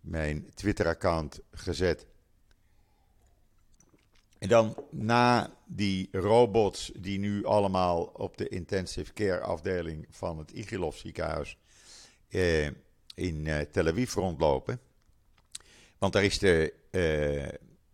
mijn 0.01 0.51
Twitter-account 0.55 1.41
gezet. 1.51 2.07
En 4.39 4.49
dan 4.49 4.77
na 4.91 5.57
die 5.65 6.09
robots 6.13 6.93
die 6.99 7.19
nu 7.19 7.45
allemaal 7.45 8.03
op 8.03 8.37
de 8.37 8.49
intensive 8.49 9.13
care 9.13 9.41
afdeling 9.41 10.07
van 10.11 10.39
het 10.39 10.51
Igilov 10.51 10.97
ziekenhuis 10.97 11.59
uh, 12.29 12.65
in 13.15 13.47
uh, 13.47 13.61
Tel 13.61 13.87
Aviv 13.87 14.15
rondlopen. 14.15 14.81
Want 15.99 16.13
daar 16.13 16.25
is 16.25 16.39
de 16.39 16.75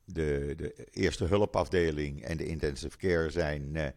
de, 0.04 0.54
de 0.56 0.86
eerste 0.90 1.24
hulpafdeling 1.24 2.22
en 2.22 2.36
de 2.36 2.46
intensive 2.46 2.96
care 2.96 3.30
zijn 3.30 3.94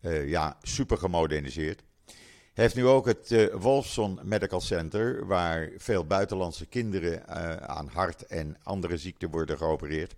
uh, 0.00 0.28
ja, 0.28 0.58
super 0.62 0.98
gemoderniseerd. 0.98 1.82
Heeft 2.52 2.74
nu 2.74 2.86
ook 2.86 3.06
het 3.06 3.30
uh, 3.30 3.54
Wolfson 3.54 4.18
Medical 4.22 4.60
Center, 4.60 5.26
waar 5.26 5.70
veel 5.76 6.04
buitenlandse 6.04 6.66
kinderen 6.66 7.28
aan 7.68 7.88
hart- 7.88 8.26
en 8.26 8.56
andere 8.62 8.96
ziekten 8.96 9.30
worden 9.30 9.58
geopereerd. 9.58 10.14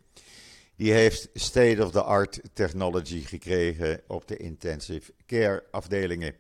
Die 0.77 0.93
heeft 0.93 1.29
state-of-the-art 1.35 2.41
technology 2.53 3.21
gekregen 3.21 4.01
op 4.07 4.29
de 4.29 4.37
intensive 4.37 5.13
care 5.27 5.65
afdelingen. 5.71 6.35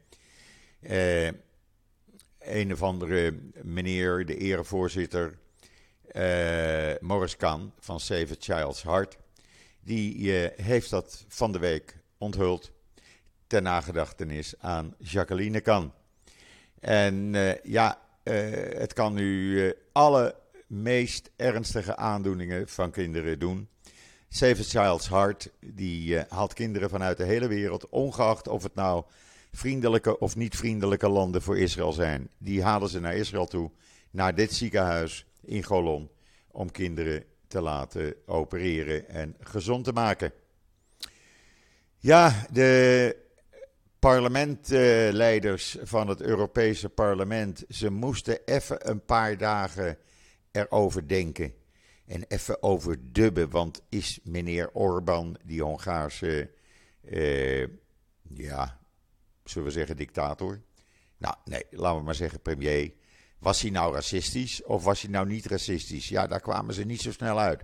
een 2.38 2.72
of 2.72 2.82
andere 2.82 3.34
meneer, 3.62 4.26
de 4.26 4.36
erevoorzitter 4.36 5.38
uh, 6.16 6.92
Morris 7.00 7.36
Kahn 7.36 7.72
van 7.78 8.00
Save 8.00 8.32
a 8.32 8.36
Child's 8.38 8.82
Heart. 8.82 9.16
Die 9.80 10.16
uh, 10.16 10.48
heeft 10.56 10.90
dat 10.90 11.24
van 11.28 11.52
de 11.52 11.58
week 11.58 11.96
onthuld 12.18 12.72
ter 13.46 13.62
nagedachtenis 13.62 14.54
aan 14.58 14.94
Jacqueline 14.98 15.60
Kahn. 15.60 15.92
En 16.80 17.34
uh, 17.34 17.54
ja, 17.62 17.98
het 18.78 18.92
kan 18.92 19.14
nu 19.14 19.72
alle 19.92 20.34
meest 20.66 21.30
ernstige 21.36 21.96
aandoeningen 21.96 22.68
van 22.68 22.90
kinderen 22.90 23.38
doen. 23.38 23.68
Save 24.28 24.60
a 24.60 24.62
Child's 24.62 25.08
Heart, 25.08 25.50
die 25.60 26.18
haalt 26.28 26.52
kinderen 26.52 26.90
vanuit 26.90 27.16
de 27.16 27.24
hele 27.24 27.48
wereld, 27.48 27.88
ongeacht 27.88 28.48
of 28.48 28.62
het 28.62 28.74
nou 28.74 29.04
vriendelijke 29.52 30.18
of 30.18 30.36
niet 30.36 30.56
vriendelijke 30.56 31.08
landen 31.08 31.42
voor 31.42 31.58
Israël 31.58 31.92
zijn. 31.92 32.28
Die 32.38 32.62
halen 32.62 32.88
ze 32.88 33.00
naar 33.00 33.16
Israël 33.16 33.46
toe, 33.46 33.70
naar 34.10 34.34
dit 34.34 34.54
ziekenhuis 34.54 35.26
in 35.40 35.62
Golon, 35.62 36.10
om 36.50 36.70
kinderen 36.70 37.24
te 37.46 37.60
laten 37.60 38.14
opereren 38.26 39.08
en 39.08 39.36
gezond 39.40 39.84
te 39.84 39.92
maken. 39.92 40.32
Ja, 41.98 42.46
de 42.50 43.16
parlementleiders 44.04 45.76
van 45.82 46.08
het 46.08 46.20
Europese 46.20 46.88
parlement, 46.88 47.64
ze 47.68 47.90
moesten 47.90 48.38
even 48.44 48.90
een 48.90 49.04
paar 49.04 49.36
dagen 49.36 49.98
erover 50.52 51.08
denken. 51.08 51.54
En 52.06 52.24
even 52.28 52.62
overdubben, 52.62 53.50
want 53.50 53.80
is 53.88 54.20
meneer 54.22 54.70
Orbán, 54.72 55.36
die 55.44 55.62
Hongaarse, 55.62 56.50
eh, 57.10 57.66
ja, 58.28 58.78
zullen 59.44 59.68
we 59.68 59.74
zeggen 59.74 59.96
dictator? 59.96 60.60
Nou, 61.16 61.34
nee, 61.44 61.64
laten 61.70 61.98
we 61.98 62.04
maar 62.04 62.14
zeggen 62.14 62.40
premier. 62.40 62.92
Was 63.38 63.60
hij 63.60 63.70
nou 63.70 63.94
racistisch 63.94 64.62
of 64.62 64.84
was 64.84 65.02
hij 65.02 65.10
nou 65.10 65.26
niet 65.26 65.46
racistisch? 65.46 66.08
Ja, 66.08 66.26
daar 66.26 66.40
kwamen 66.40 66.74
ze 66.74 66.84
niet 66.84 67.00
zo 67.00 67.12
snel 67.12 67.38
uit. 67.40 67.62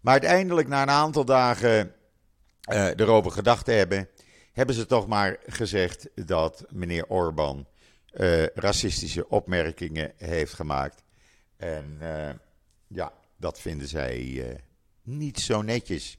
Maar 0.00 0.12
uiteindelijk, 0.12 0.68
na 0.68 0.82
een 0.82 0.90
aantal 0.90 1.24
dagen 1.24 1.94
uh, 2.72 2.86
erover 2.86 3.30
gedacht 3.30 3.64
te 3.64 3.72
hebben, 3.72 4.08
hebben 4.52 4.74
ze 4.74 4.86
toch 4.86 5.06
maar 5.06 5.36
gezegd 5.46 6.08
dat 6.26 6.64
meneer 6.68 7.06
Orbán 7.06 7.66
uh, 8.14 8.46
racistische 8.46 9.28
opmerkingen 9.28 10.12
heeft 10.16 10.52
gemaakt. 10.52 11.02
En 11.56 11.98
uh, 12.02 12.30
ja, 12.86 13.12
dat 13.36 13.60
vinden 13.60 13.88
zij 13.88 14.60
niet 15.02 15.38
zo 15.40 15.62
netjes. 15.62 16.18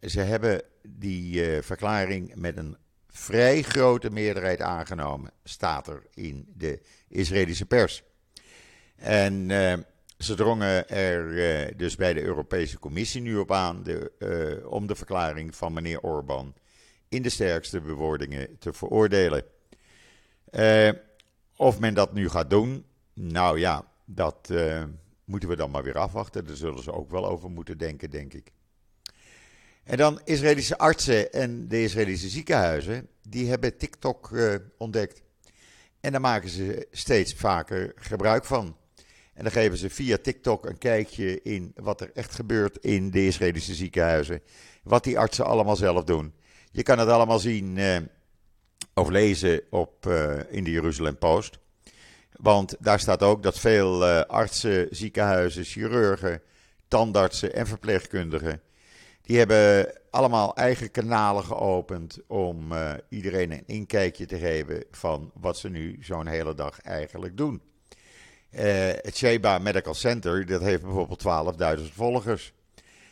ze 0.00 0.20
hebben 0.20 0.62
die 0.88 1.62
verklaring 1.62 2.34
met 2.34 2.56
een 2.56 2.76
vrij 3.08 3.62
grote 3.62 4.10
meerderheid 4.10 4.60
aangenomen, 4.60 5.30
staat 5.44 5.86
er 5.86 6.02
in 6.14 6.52
de 6.56 6.80
Israëlische 7.08 7.66
pers. 7.66 8.02
En 8.96 9.50
ze 10.18 10.34
drongen 10.34 10.88
er 10.88 11.76
dus 11.76 11.96
bij 11.96 12.12
de 12.12 12.22
Europese 12.22 12.78
Commissie 12.78 13.20
nu 13.20 13.36
op 13.36 13.52
aan 13.52 13.82
de, 13.82 14.62
om 14.68 14.86
de 14.86 14.94
verklaring 14.94 15.56
van 15.56 15.72
meneer 15.72 16.00
Orbán 16.00 16.54
in 17.08 17.22
de 17.22 17.28
sterkste 17.28 17.80
bewoordingen 17.80 18.58
te 18.58 18.72
veroordelen. 18.72 19.44
of 21.56 21.78
men 21.78 21.94
dat 21.94 22.12
nu 22.12 22.28
gaat 22.28 22.50
doen, 22.50 22.84
nou 23.14 23.58
ja, 23.58 23.84
dat 24.04 24.50
moeten 25.24 25.48
we 25.48 25.56
dan 25.56 25.70
maar 25.70 25.82
weer 25.82 25.98
afwachten. 25.98 26.46
Daar 26.46 26.56
zullen 26.56 26.82
ze 26.82 26.92
ook 26.92 27.10
wel 27.10 27.28
over 27.28 27.50
moeten 27.50 27.78
denken, 27.78 28.10
denk 28.10 28.34
ik. 28.34 28.52
En 29.84 29.96
dan 29.96 30.20
Israëlische 30.24 30.78
artsen 30.78 31.32
en 31.32 31.68
de 31.68 31.82
Israëlische 31.82 32.28
ziekenhuizen, 32.28 33.08
die 33.28 33.48
hebben 33.48 33.76
TikTok 33.76 34.30
uh, 34.30 34.54
ontdekt. 34.78 35.22
En 36.00 36.12
daar 36.12 36.20
maken 36.20 36.48
ze 36.48 36.86
steeds 36.90 37.34
vaker 37.34 37.92
gebruik 37.96 38.44
van. 38.44 38.76
En 39.34 39.42
dan 39.42 39.52
geven 39.52 39.78
ze 39.78 39.90
via 39.90 40.18
TikTok 40.18 40.66
een 40.66 40.78
kijkje 40.78 41.42
in 41.42 41.72
wat 41.74 42.00
er 42.00 42.10
echt 42.14 42.34
gebeurt 42.34 42.78
in 42.78 43.10
de 43.10 43.26
Israëlische 43.26 43.74
ziekenhuizen. 43.74 44.42
Wat 44.82 45.04
die 45.04 45.18
artsen 45.18 45.44
allemaal 45.44 45.76
zelf 45.76 46.04
doen. 46.04 46.32
Je 46.70 46.82
kan 46.82 46.98
het 46.98 47.08
allemaal 47.08 47.38
zien 47.38 47.76
uh, 47.76 47.96
of 48.94 49.08
lezen 49.08 49.62
op, 49.70 50.06
uh, 50.06 50.38
in 50.48 50.64
de 50.64 50.70
Jeruzalem 50.70 51.18
Post. 51.18 51.58
Want 52.32 52.76
daar 52.78 53.00
staat 53.00 53.22
ook 53.22 53.42
dat 53.42 53.58
veel 53.58 54.04
artsen, 54.14 54.86
ziekenhuizen, 54.90 55.64
chirurgen, 55.64 56.42
tandartsen 56.88 57.54
en 57.54 57.66
verpleegkundigen 57.66 58.62
die 59.28 59.38
hebben 59.38 59.92
allemaal 60.10 60.56
eigen 60.56 60.90
kanalen 60.90 61.44
geopend 61.44 62.18
om 62.26 62.72
iedereen 63.08 63.52
een 63.52 63.66
inkijkje 63.66 64.26
te 64.26 64.38
geven 64.38 64.84
van 64.90 65.30
wat 65.34 65.58
ze 65.58 65.68
nu 65.68 65.98
zo'n 66.00 66.26
hele 66.26 66.54
dag 66.54 66.80
eigenlijk 66.80 67.36
doen. 67.36 67.62
Het 68.50 69.16
Sheba 69.16 69.58
Medical 69.58 69.94
Center, 69.94 70.46
dat 70.46 70.60
heeft 70.60 70.82
bijvoorbeeld 70.82 71.22
12.000 71.78 71.92
volgers. 71.92 72.52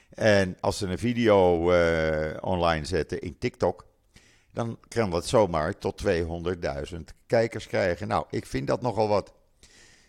En 0.08 0.56
als 0.60 0.78
ze 0.78 0.86
een 0.86 0.98
video 0.98 1.72
uh, 1.72 2.36
online 2.40 2.84
zetten 2.84 3.20
in 3.20 3.38
TikTok, 3.38 3.86
dan 4.52 4.78
kan 4.88 5.10
dat 5.10 5.26
zomaar 5.26 5.78
tot 5.78 6.02
200.000 6.92 6.96
kijkers 7.26 7.66
krijgen. 7.66 8.08
Nou, 8.08 8.26
ik 8.30 8.46
vind 8.46 8.66
dat 8.66 8.82
nogal 8.82 9.08
wat. 9.08 9.32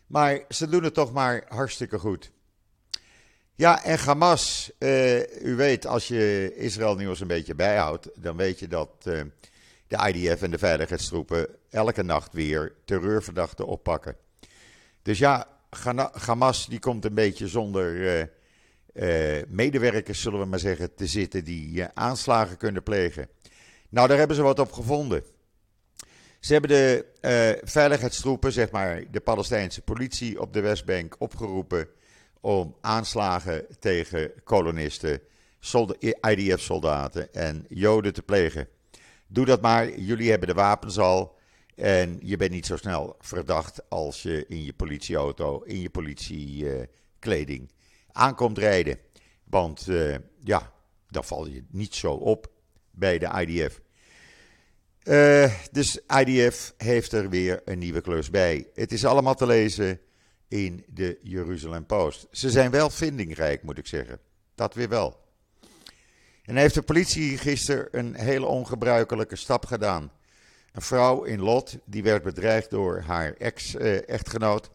Maar 0.08 0.42
ze 0.50 0.70
doen 0.70 0.84
het 0.84 0.94
toch 0.94 1.14
maar 1.14 1.46
hartstikke 1.48 2.00
goed. 2.00 2.32
Ja, 3.56 3.84
en 3.84 4.00
Hamas, 4.00 4.72
uh, 4.80 5.44
u 5.44 5.56
weet, 5.56 5.86
als 5.86 6.08
je 6.08 6.54
Israël 6.56 6.96
nieuws 6.96 7.20
een 7.20 7.28
beetje 7.28 7.56
bijhoudt, 7.56 8.10
dan 8.16 8.38
weet 8.38 8.60
je 8.60 8.68
dat 8.68 8.90
uh, 9.04 9.22
de 9.88 10.14
IDF 10.14 10.42
en 10.42 10.52
de 10.52 10.58
veiligheidstroepen 10.58 11.48
elke 11.70 12.04
nacht 12.04 12.34
weer 12.34 12.76
terreurverdachten 12.86 13.66
oppakken. 13.66 14.16
Dus 15.02 15.18
ja, 15.18 15.48
Hamas 16.12 16.68
die 16.68 16.80
komt 16.80 17.06
een 17.06 17.14
beetje 17.14 17.48
zonder 17.48 18.30
medewerkers, 19.48 20.22
zullen 20.22 20.40
we 20.40 20.46
maar 20.46 20.60
zeggen, 20.60 20.96
te 20.96 21.08
zitten 21.08 21.44
die 21.44 21.86
aanslagen 21.94 22.58
kunnen 22.58 22.84
plegen. 22.84 23.28
Nou, 23.90 24.08
daar 24.08 24.18
hebben 24.18 24.36
ze 24.36 24.42
wat 24.42 24.60
op 24.60 24.72
gevonden. 24.72 25.24
Ze 26.40 26.52
hebben 26.52 26.70
de 26.70 27.06
veiligheidstroepen, 27.64 28.52
zeg 28.52 28.72
maar 28.72 29.04
de 29.12 29.20
Palestijnse 29.20 29.82
politie 29.82 30.42
op 30.42 30.54
de 30.54 30.62
Westbank, 30.62 31.16
opgeroepen 31.20 31.88
om 32.42 32.76
aanslagen 32.82 33.66
tegen 33.80 34.32
kolonisten, 34.44 35.22
IDF-soldaten 36.22 37.34
en 37.34 37.66
Joden 37.70 38.14
te 38.14 38.22
plegen. 38.22 38.68
Doe 39.28 39.46
dat 39.46 39.62
maar, 39.62 40.00
jullie 40.00 40.30
hebben 40.30 40.48
de 40.48 40.54
wapens 40.54 40.98
al. 40.98 41.36
En 41.76 42.20
je 42.22 42.38
bent 42.38 42.52
niet 42.52 42.66
zo 42.66 42.78
snel 42.78 43.16
verdacht 43.20 43.90
als 43.90 44.22
je 44.22 44.46
in 44.48 44.64
je 44.64 44.74
politieauto, 44.74 45.62
in 45.66 45.82
je 45.82 45.90
politiekleding 45.90 47.72
aankomt 48.17 48.58
rijden. 48.58 48.99
Want 49.43 49.88
uh, 49.88 50.15
ja, 50.43 50.71
dan 51.10 51.23
val 51.23 51.47
je 51.47 51.63
niet 51.69 51.95
zo 51.95 52.12
op 52.12 52.51
bij 52.91 53.17
de 53.17 53.45
IDF. 53.45 53.82
Uh, 55.03 55.43
eh, 55.43 55.51
dus 55.71 55.99
IDF 56.08 56.73
heeft 56.77 57.12
er 57.12 57.30
weer 57.30 57.62
een 57.65 57.80
nieuwe 57.80 58.01
klus 58.01 58.30
bij. 58.30 58.67
Het 58.73 58.91
is 58.91 59.06
allemaal 59.06 59.36
te 59.36 59.45
lezen 59.45 59.99
in 60.47 60.86
de 60.88 61.19
Jeruzalem 61.21 61.86
Post. 61.86 62.27
Ze 62.32 62.49
zijn 62.49 62.71
wel 62.71 62.89
vindingrijk, 62.89 63.63
moet 63.63 63.77
ik 63.77 63.88
zeggen. 63.88 64.19
Dat 64.56 64.73
weer 64.73 64.89
wel. 64.89 65.25
En 66.43 66.56
heeft 66.56 66.73
de 66.73 66.82
politie 66.82 67.38
gisteren 67.38 67.88
een 67.91 68.15
hele 68.15 68.45
ongebruikelijke 68.45 69.36
stap 69.36 69.65
gedaan. 69.65 70.12
Een 70.71 70.82
vrouw 70.82 71.23
in 71.23 71.41
Lot, 71.41 71.77
die 71.86 72.03
werd 72.03 72.23
bedreigd 72.23 72.69
door 72.69 73.01
haar 73.01 73.34
ex-echtgenoot. 73.34 74.69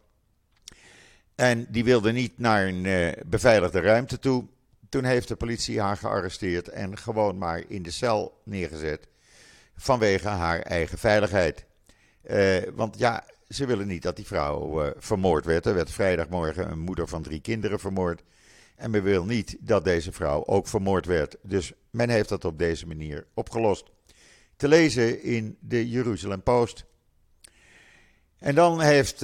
En 1.34 1.66
die 1.68 1.84
wilde 1.84 2.12
niet 2.12 2.38
naar 2.38 2.66
een 2.66 2.84
uh, 2.84 3.12
beveiligde 3.26 3.80
ruimte 3.80 4.18
toe. 4.18 4.44
Toen 4.88 5.04
heeft 5.04 5.28
de 5.28 5.36
politie 5.36 5.80
haar 5.80 5.96
gearresteerd 5.96 6.68
en 6.68 6.98
gewoon 6.98 7.38
maar 7.38 7.62
in 7.68 7.82
de 7.82 7.90
cel 7.90 8.40
neergezet. 8.44 9.08
Vanwege 9.76 10.28
haar 10.28 10.60
eigen 10.60 10.98
veiligheid. 10.98 11.64
Uh, 12.30 12.56
want 12.74 12.98
ja, 12.98 13.24
ze 13.48 13.66
willen 13.66 13.86
niet 13.86 14.02
dat 14.02 14.16
die 14.16 14.26
vrouw 14.26 14.84
uh, 14.84 14.90
vermoord 14.96 15.44
werd. 15.44 15.66
Er 15.66 15.74
werd 15.74 15.90
vrijdagmorgen 15.90 16.70
een 16.70 16.78
moeder 16.78 17.08
van 17.08 17.22
drie 17.22 17.40
kinderen 17.40 17.80
vermoord. 17.80 18.22
En 18.76 18.90
men 18.90 19.02
wil 19.02 19.24
niet 19.24 19.56
dat 19.60 19.84
deze 19.84 20.12
vrouw 20.12 20.46
ook 20.46 20.68
vermoord 20.68 21.06
werd. 21.06 21.36
Dus 21.42 21.72
men 21.90 22.08
heeft 22.10 22.28
dat 22.28 22.44
op 22.44 22.58
deze 22.58 22.86
manier 22.86 23.26
opgelost. 23.34 23.90
Te 24.56 24.68
lezen 24.68 25.22
in 25.22 25.56
de 25.60 25.88
Jeruzalem 25.88 26.42
Post. 26.42 26.84
En 28.38 28.54
dan 28.54 28.80
heeft 28.80 29.22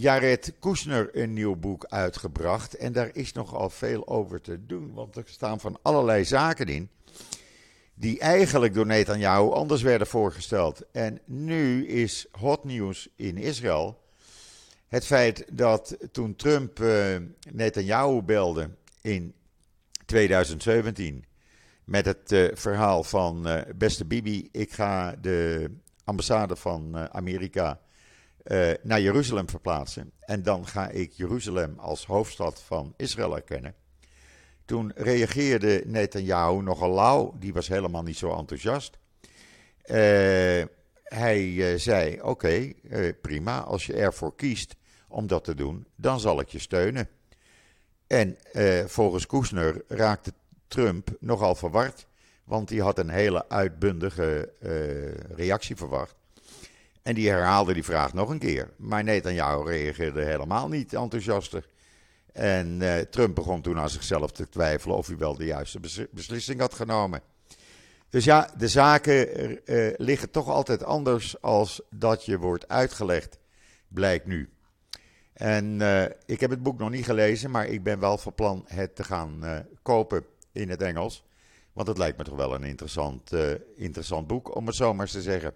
Jared 0.00 0.52
Kushner 0.58 1.08
een 1.12 1.32
nieuw 1.32 1.56
boek 1.56 1.84
uitgebracht. 1.84 2.74
En 2.74 2.92
daar 2.92 3.10
is 3.12 3.32
nogal 3.32 3.70
veel 3.70 4.08
over 4.08 4.40
te 4.40 4.66
doen. 4.66 4.92
Want 4.94 5.16
er 5.16 5.22
staan 5.26 5.60
van 5.60 5.78
allerlei 5.82 6.24
zaken 6.24 6.66
in 6.66 6.90
die 7.94 8.18
eigenlijk 8.18 8.74
door 8.74 8.86
Netanyahu 8.86 9.50
anders 9.50 9.82
werden 9.82 10.06
voorgesteld. 10.06 10.90
En 10.92 11.20
nu 11.24 11.86
is 11.86 12.26
hot 12.32 12.64
nieuws 12.64 13.08
in 13.16 13.36
Israël 13.36 14.00
het 14.88 15.06
feit 15.06 15.44
dat 15.52 15.96
toen 16.12 16.36
Trump 16.36 16.78
uh, 16.78 17.16
Netanyahu 17.50 18.22
belde 18.22 18.70
in 19.00 19.34
2017 20.04 21.24
met 21.84 22.04
het 22.04 22.32
uh, 22.32 22.48
verhaal 22.52 23.04
van 23.04 23.48
uh, 23.48 23.60
beste 23.76 24.04
Bibi, 24.04 24.48
ik 24.52 24.72
ga 24.72 25.16
de 25.20 25.70
ambassade 26.04 26.56
van 26.56 27.12
Amerika 27.12 27.80
naar 28.82 29.00
Jeruzalem 29.00 29.48
verplaatsen 29.48 30.12
en 30.20 30.42
dan 30.42 30.66
ga 30.66 30.88
ik 30.88 31.12
Jeruzalem 31.12 31.78
als 31.78 32.06
hoofdstad 32.06 32.62
van 32.62 32.94
Israël 32.96 33.36
erkennen. 33.36 33.74
Toen 34.64 34.92
reageerde 34.94 35.82
Netanyahu 35.86 36.62
nogal 36.62 36.90
lauw, 36.90 37.34
die 37.38 37.52
was 37.52 37.68
helemaal 37.68 38.02
niet 38.02 38.16
zo 38.16 38.36
enthousiast. 38.36 38.98
Uh, 39.86 40.64
hij 41.04 41.42
uh, 41.42 41.78
zei: 41.78 42.20
Oké, 42.22 42.72
uh, 42.82 43.12
prima, 43.20 43.60
als 43.60 43.86
je 43.86 43.94
ervoor 43.94 44.34
kiest 44.34 44.76
om 45.08 45.26
dat 45.26 45.44
te 45.44 45.54
doen, 45.54 45.86
dan 45.96 46.20
zal 46.20 46.40
ik 46.40 46.48
je 46.48 46.58
steunen. 46.58 47.08
En 48.06 48.36
uh, 48.52 48.84
volgens 48.84 49.26
Kushner 49.26 49.82
raakte 49.88 50.32
Trump 50.68 51.16
nogal 51.20 51.54
verward, 51.54 52.06
want 52.44 52.68
die 52.68 52.82
had 52.82 52.98
een 52.98 53.10
hele 53.10 53.48
uitbundige 53.48 54.52
uh, 54.62 55.36
reactie 55.36 55.76
verwacht. 55.76 56.14
En 57.02 57.14
die 57.14 57.28
herhaalde 57.28 57.72
die 57.72 57.84
vraag 57.84 58.12
nog 58.12 58.28
een 58.28 58.38
keer. 58.38 58.70
Maar 58.76 59.04
Netanyahu 59.04 59.64
reageerde 59.64 60.24
helemaal 60.24 60.68
niet 60.68 60.94
enthousiaster. 60.94 61.66
En 62.32 62.80
uh, 62.80 62.98
Trump 62.98 63.34
begon 63.34 63.62
toen 63.62 63.78
aan 63.78 63.90
zichzelf 63.90 64.32
te 64.32 64.48
twijfelen 64.48 64.96
of 64.96 65.06
hij 65.06 65.16
wel 65.16 65.36
de 65.36 65.44
juiste 65.44 65.80
beslissing 66.10 66.60
had 66.60 66.74
genomen. 66.74 67.22
Dus 68.08 68.24
ja, 68.24 68.50
de 68.56 68.68
zaken 68.68 69.50
uh, 69.64 69.94
liggen 69.96 70.30
toch 70.30 70.48
altijd 70.48 70.84
anders 70.84 71.42
als 71.42 71.82
dat 71.90 72.24
je 72.24 72.38
wordt 72.38 72.68
uitgelegd, 72.68 73.38
blijkt 73.88 74.26
nu. 74.26 74.50
En 75.32 75.80
ik 76.26 76.40
heb 76.40 76.50
het 76.50 76.62
boek 76.62 76.78
nog 76.78 76.90
niet 76.90 77.04
gelezen, 77.04 77.50
maar 77.50 77.66
ik 77.66 77.82
ben 77.82 77.98
wel 77.98 78.18
van 78.18 78.34
plan 78.34 78.64
het 78.66 78.96
te 78.96 79.04
gaan 79.04 79.64
kopen 79.82 80.24
in 80.52 80.68
het 80.68 80.82
Engels. 80.82 81.24
Want 81.72 81.88
het 81.88 81.98
lijkt 81.98 82.18
me 82.18 82.24
toch 82.24 82.36
wel 82.36 82.54
een 82.54 82.64
interessant, 82.64 83.32
interessant 83.76 84.26
boek, 84.26 84.56
om 84.56 84.66
het 84.66 84.74
zo 84.76 84.94
maar 84.94 85.04
eens 85.04 85.14
te 85.14 85.22
zeggen. 85.22 85.54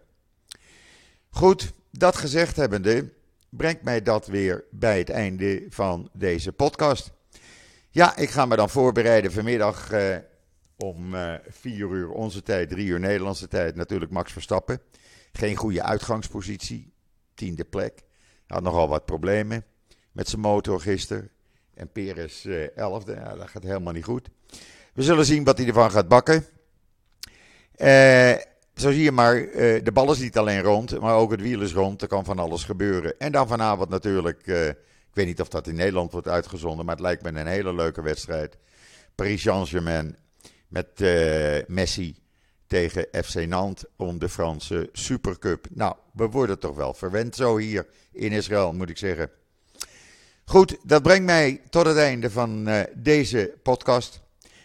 Goed, 1.34 1.72
dat 1.90 2.16
gezegd 2.16 2.56
hebbende, 2.56 3.12
brengt 3.48 3.82
mij 3.82 4.02
dat 4.02 4.26
weer 4.26 4.64
bij 4.70 4.98
het 4.98 5.10
einde 5.10 5.66
van 5.68 6.10
deze 6.12 6.52
podcast. 6.52 7.12
Ja, 7.90 8.16
ik 8.16 8.30
ga 8.30 8.46
me 8.46 8.56
dan 8.56 8.70
voorbereiden 8.70 9.32
vanmiddag 9.32 9.90
eh, 9.90 10.16
om 10.76 11.14
uh, 11.14 11.34
4 11.48 11.90
uur 11.90 12.10
onze 12.10 12.42
tijd, 12.42 12.68
3 12.68 12.86
uur 12.86 13.00
Nederlandse 13.00 13.48
tijd, 13.48 13.74
natuurlijk 13.74 14.10
Max 14.10 14.32
Verstappen. 14.32 14.80
Geen 15.32 15.56
goede 15.56 15.82
uitgangspositie, 15.82 16.92
tiende 17.34 17.64
plek. 17.64 18.02
Had 18.46 18.62
nogal 18.62 18.88
wat 18.88 19.04
problemen 19.04 19.64
met 20.12 20.28
zijn 20.28 20.40
motor 20.40 20.80
gisteren. 20.80 21.30
En 21.74 21.92
Perez 21.92 22.44
uh, 22.44 22.76
elfde, 22.76 23.14
ja, 23.14 23.34
dat 23.34 23.48
gaat 23.48 23.62
helemaal 23.62 23.92
niet 23.92 24.04
goed. 24.04 24.28
We 24.92 25.02
zullen 25.02 25.24
zien 25.24 25.44
wat 25.44 25.58
hij 25.58 25.66
ervan 25.66 25.90
gaat 25.90 26.08
bakken. 26.08 26.46
Eh 27.74 28.43
zo 28.84 28.90
zie 28.90 29.02
je 29.02 29.12
maar, 29.12 29.36
eh, 29.36 29.84
de 29.84 29.92
bal 29.92 30.12
is 30.12 30.18
niet 30.18 30.38
alleen 30.38 30.62
rond, 30.62 31.00
maar 31.00 31.14
ook 31.14 31.30
het 31.30 31.40
wiel 31.40 31.60
is 31.60 31.72
rond. 31.72 32.02
Er 32.02 32.08
kan 32.08 32.24
van 32.24 32.38
alles 32.38 32.64
gebeuren. 32.64 33.18
En 33.18 33.32
dan 33.32 33.48
vanavond 33.48 33.88
natuurlijk, 33.88 34.46
eh, 34.46 34.68
ik 34.68 35.12
weet 35.12 35.26
niet 35.26 35.40
of 35.40 35.48
dat 35.48 35.66
in 35.66 35.74
Nederland 35.74 36.12
wordt 36.12 36.28
uitgezonden, 36.28 36.84
maar 36.84 36.94
het 36.94 37.04
lijkt 37.04 37.22
me 37.22 37.28
een 37.28 37.46
hele 37.46 37.74
leuke 37.74 38.02
wedstrijd. 38.02 38.56
Paris 39.14 39.42
Saint-Germain 39.42 40.16
met 40.68 40.88
uh, 41.00 41.56
Messi 41.66 42.16
tegen 42.66 43.08
FC 43.24 43.46
Nantes 43.46 43.84
om 43.96 44.18
de 44.18 44.28
Franse 44.28 44.88
Supercup. 44.92 45.66
Nou, 45.70 45.94
we 46.12 46.26
worden 46.26 46.58
toch 46.58 46.76
wel 46.76 46.94
verwend 46.94 47.34
zo 47.34 47.56
hier 47.56 47.86
in 48.12 48.32
Israël, 48.32 48.72
moet 48.72 48.90
ik 48.90 48.98
zeggen. 48.98 49.30
Goed, 50.44 50.76
dat 50.82 51.02
brengt 51.02 51.24
mij 51.24 51.60
tot 51.70 51.86
het 51.86 51.96
einde 51.96 52.30
van 52.30 52.68
deze 52.94 53.54
podcast. 53.62 54.20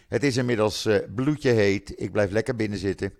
Het 0.08 0.22
is 0.22 0.36
inmiddels 0.36 0.88
bloedje 1.14 1.50
heet. 1.50 1.92
Ik 1.96 2.12
blijf 2.12 2.30
lekker 2.30 2.56
binnen 2.56 2.78
zitten. 2.78 3.19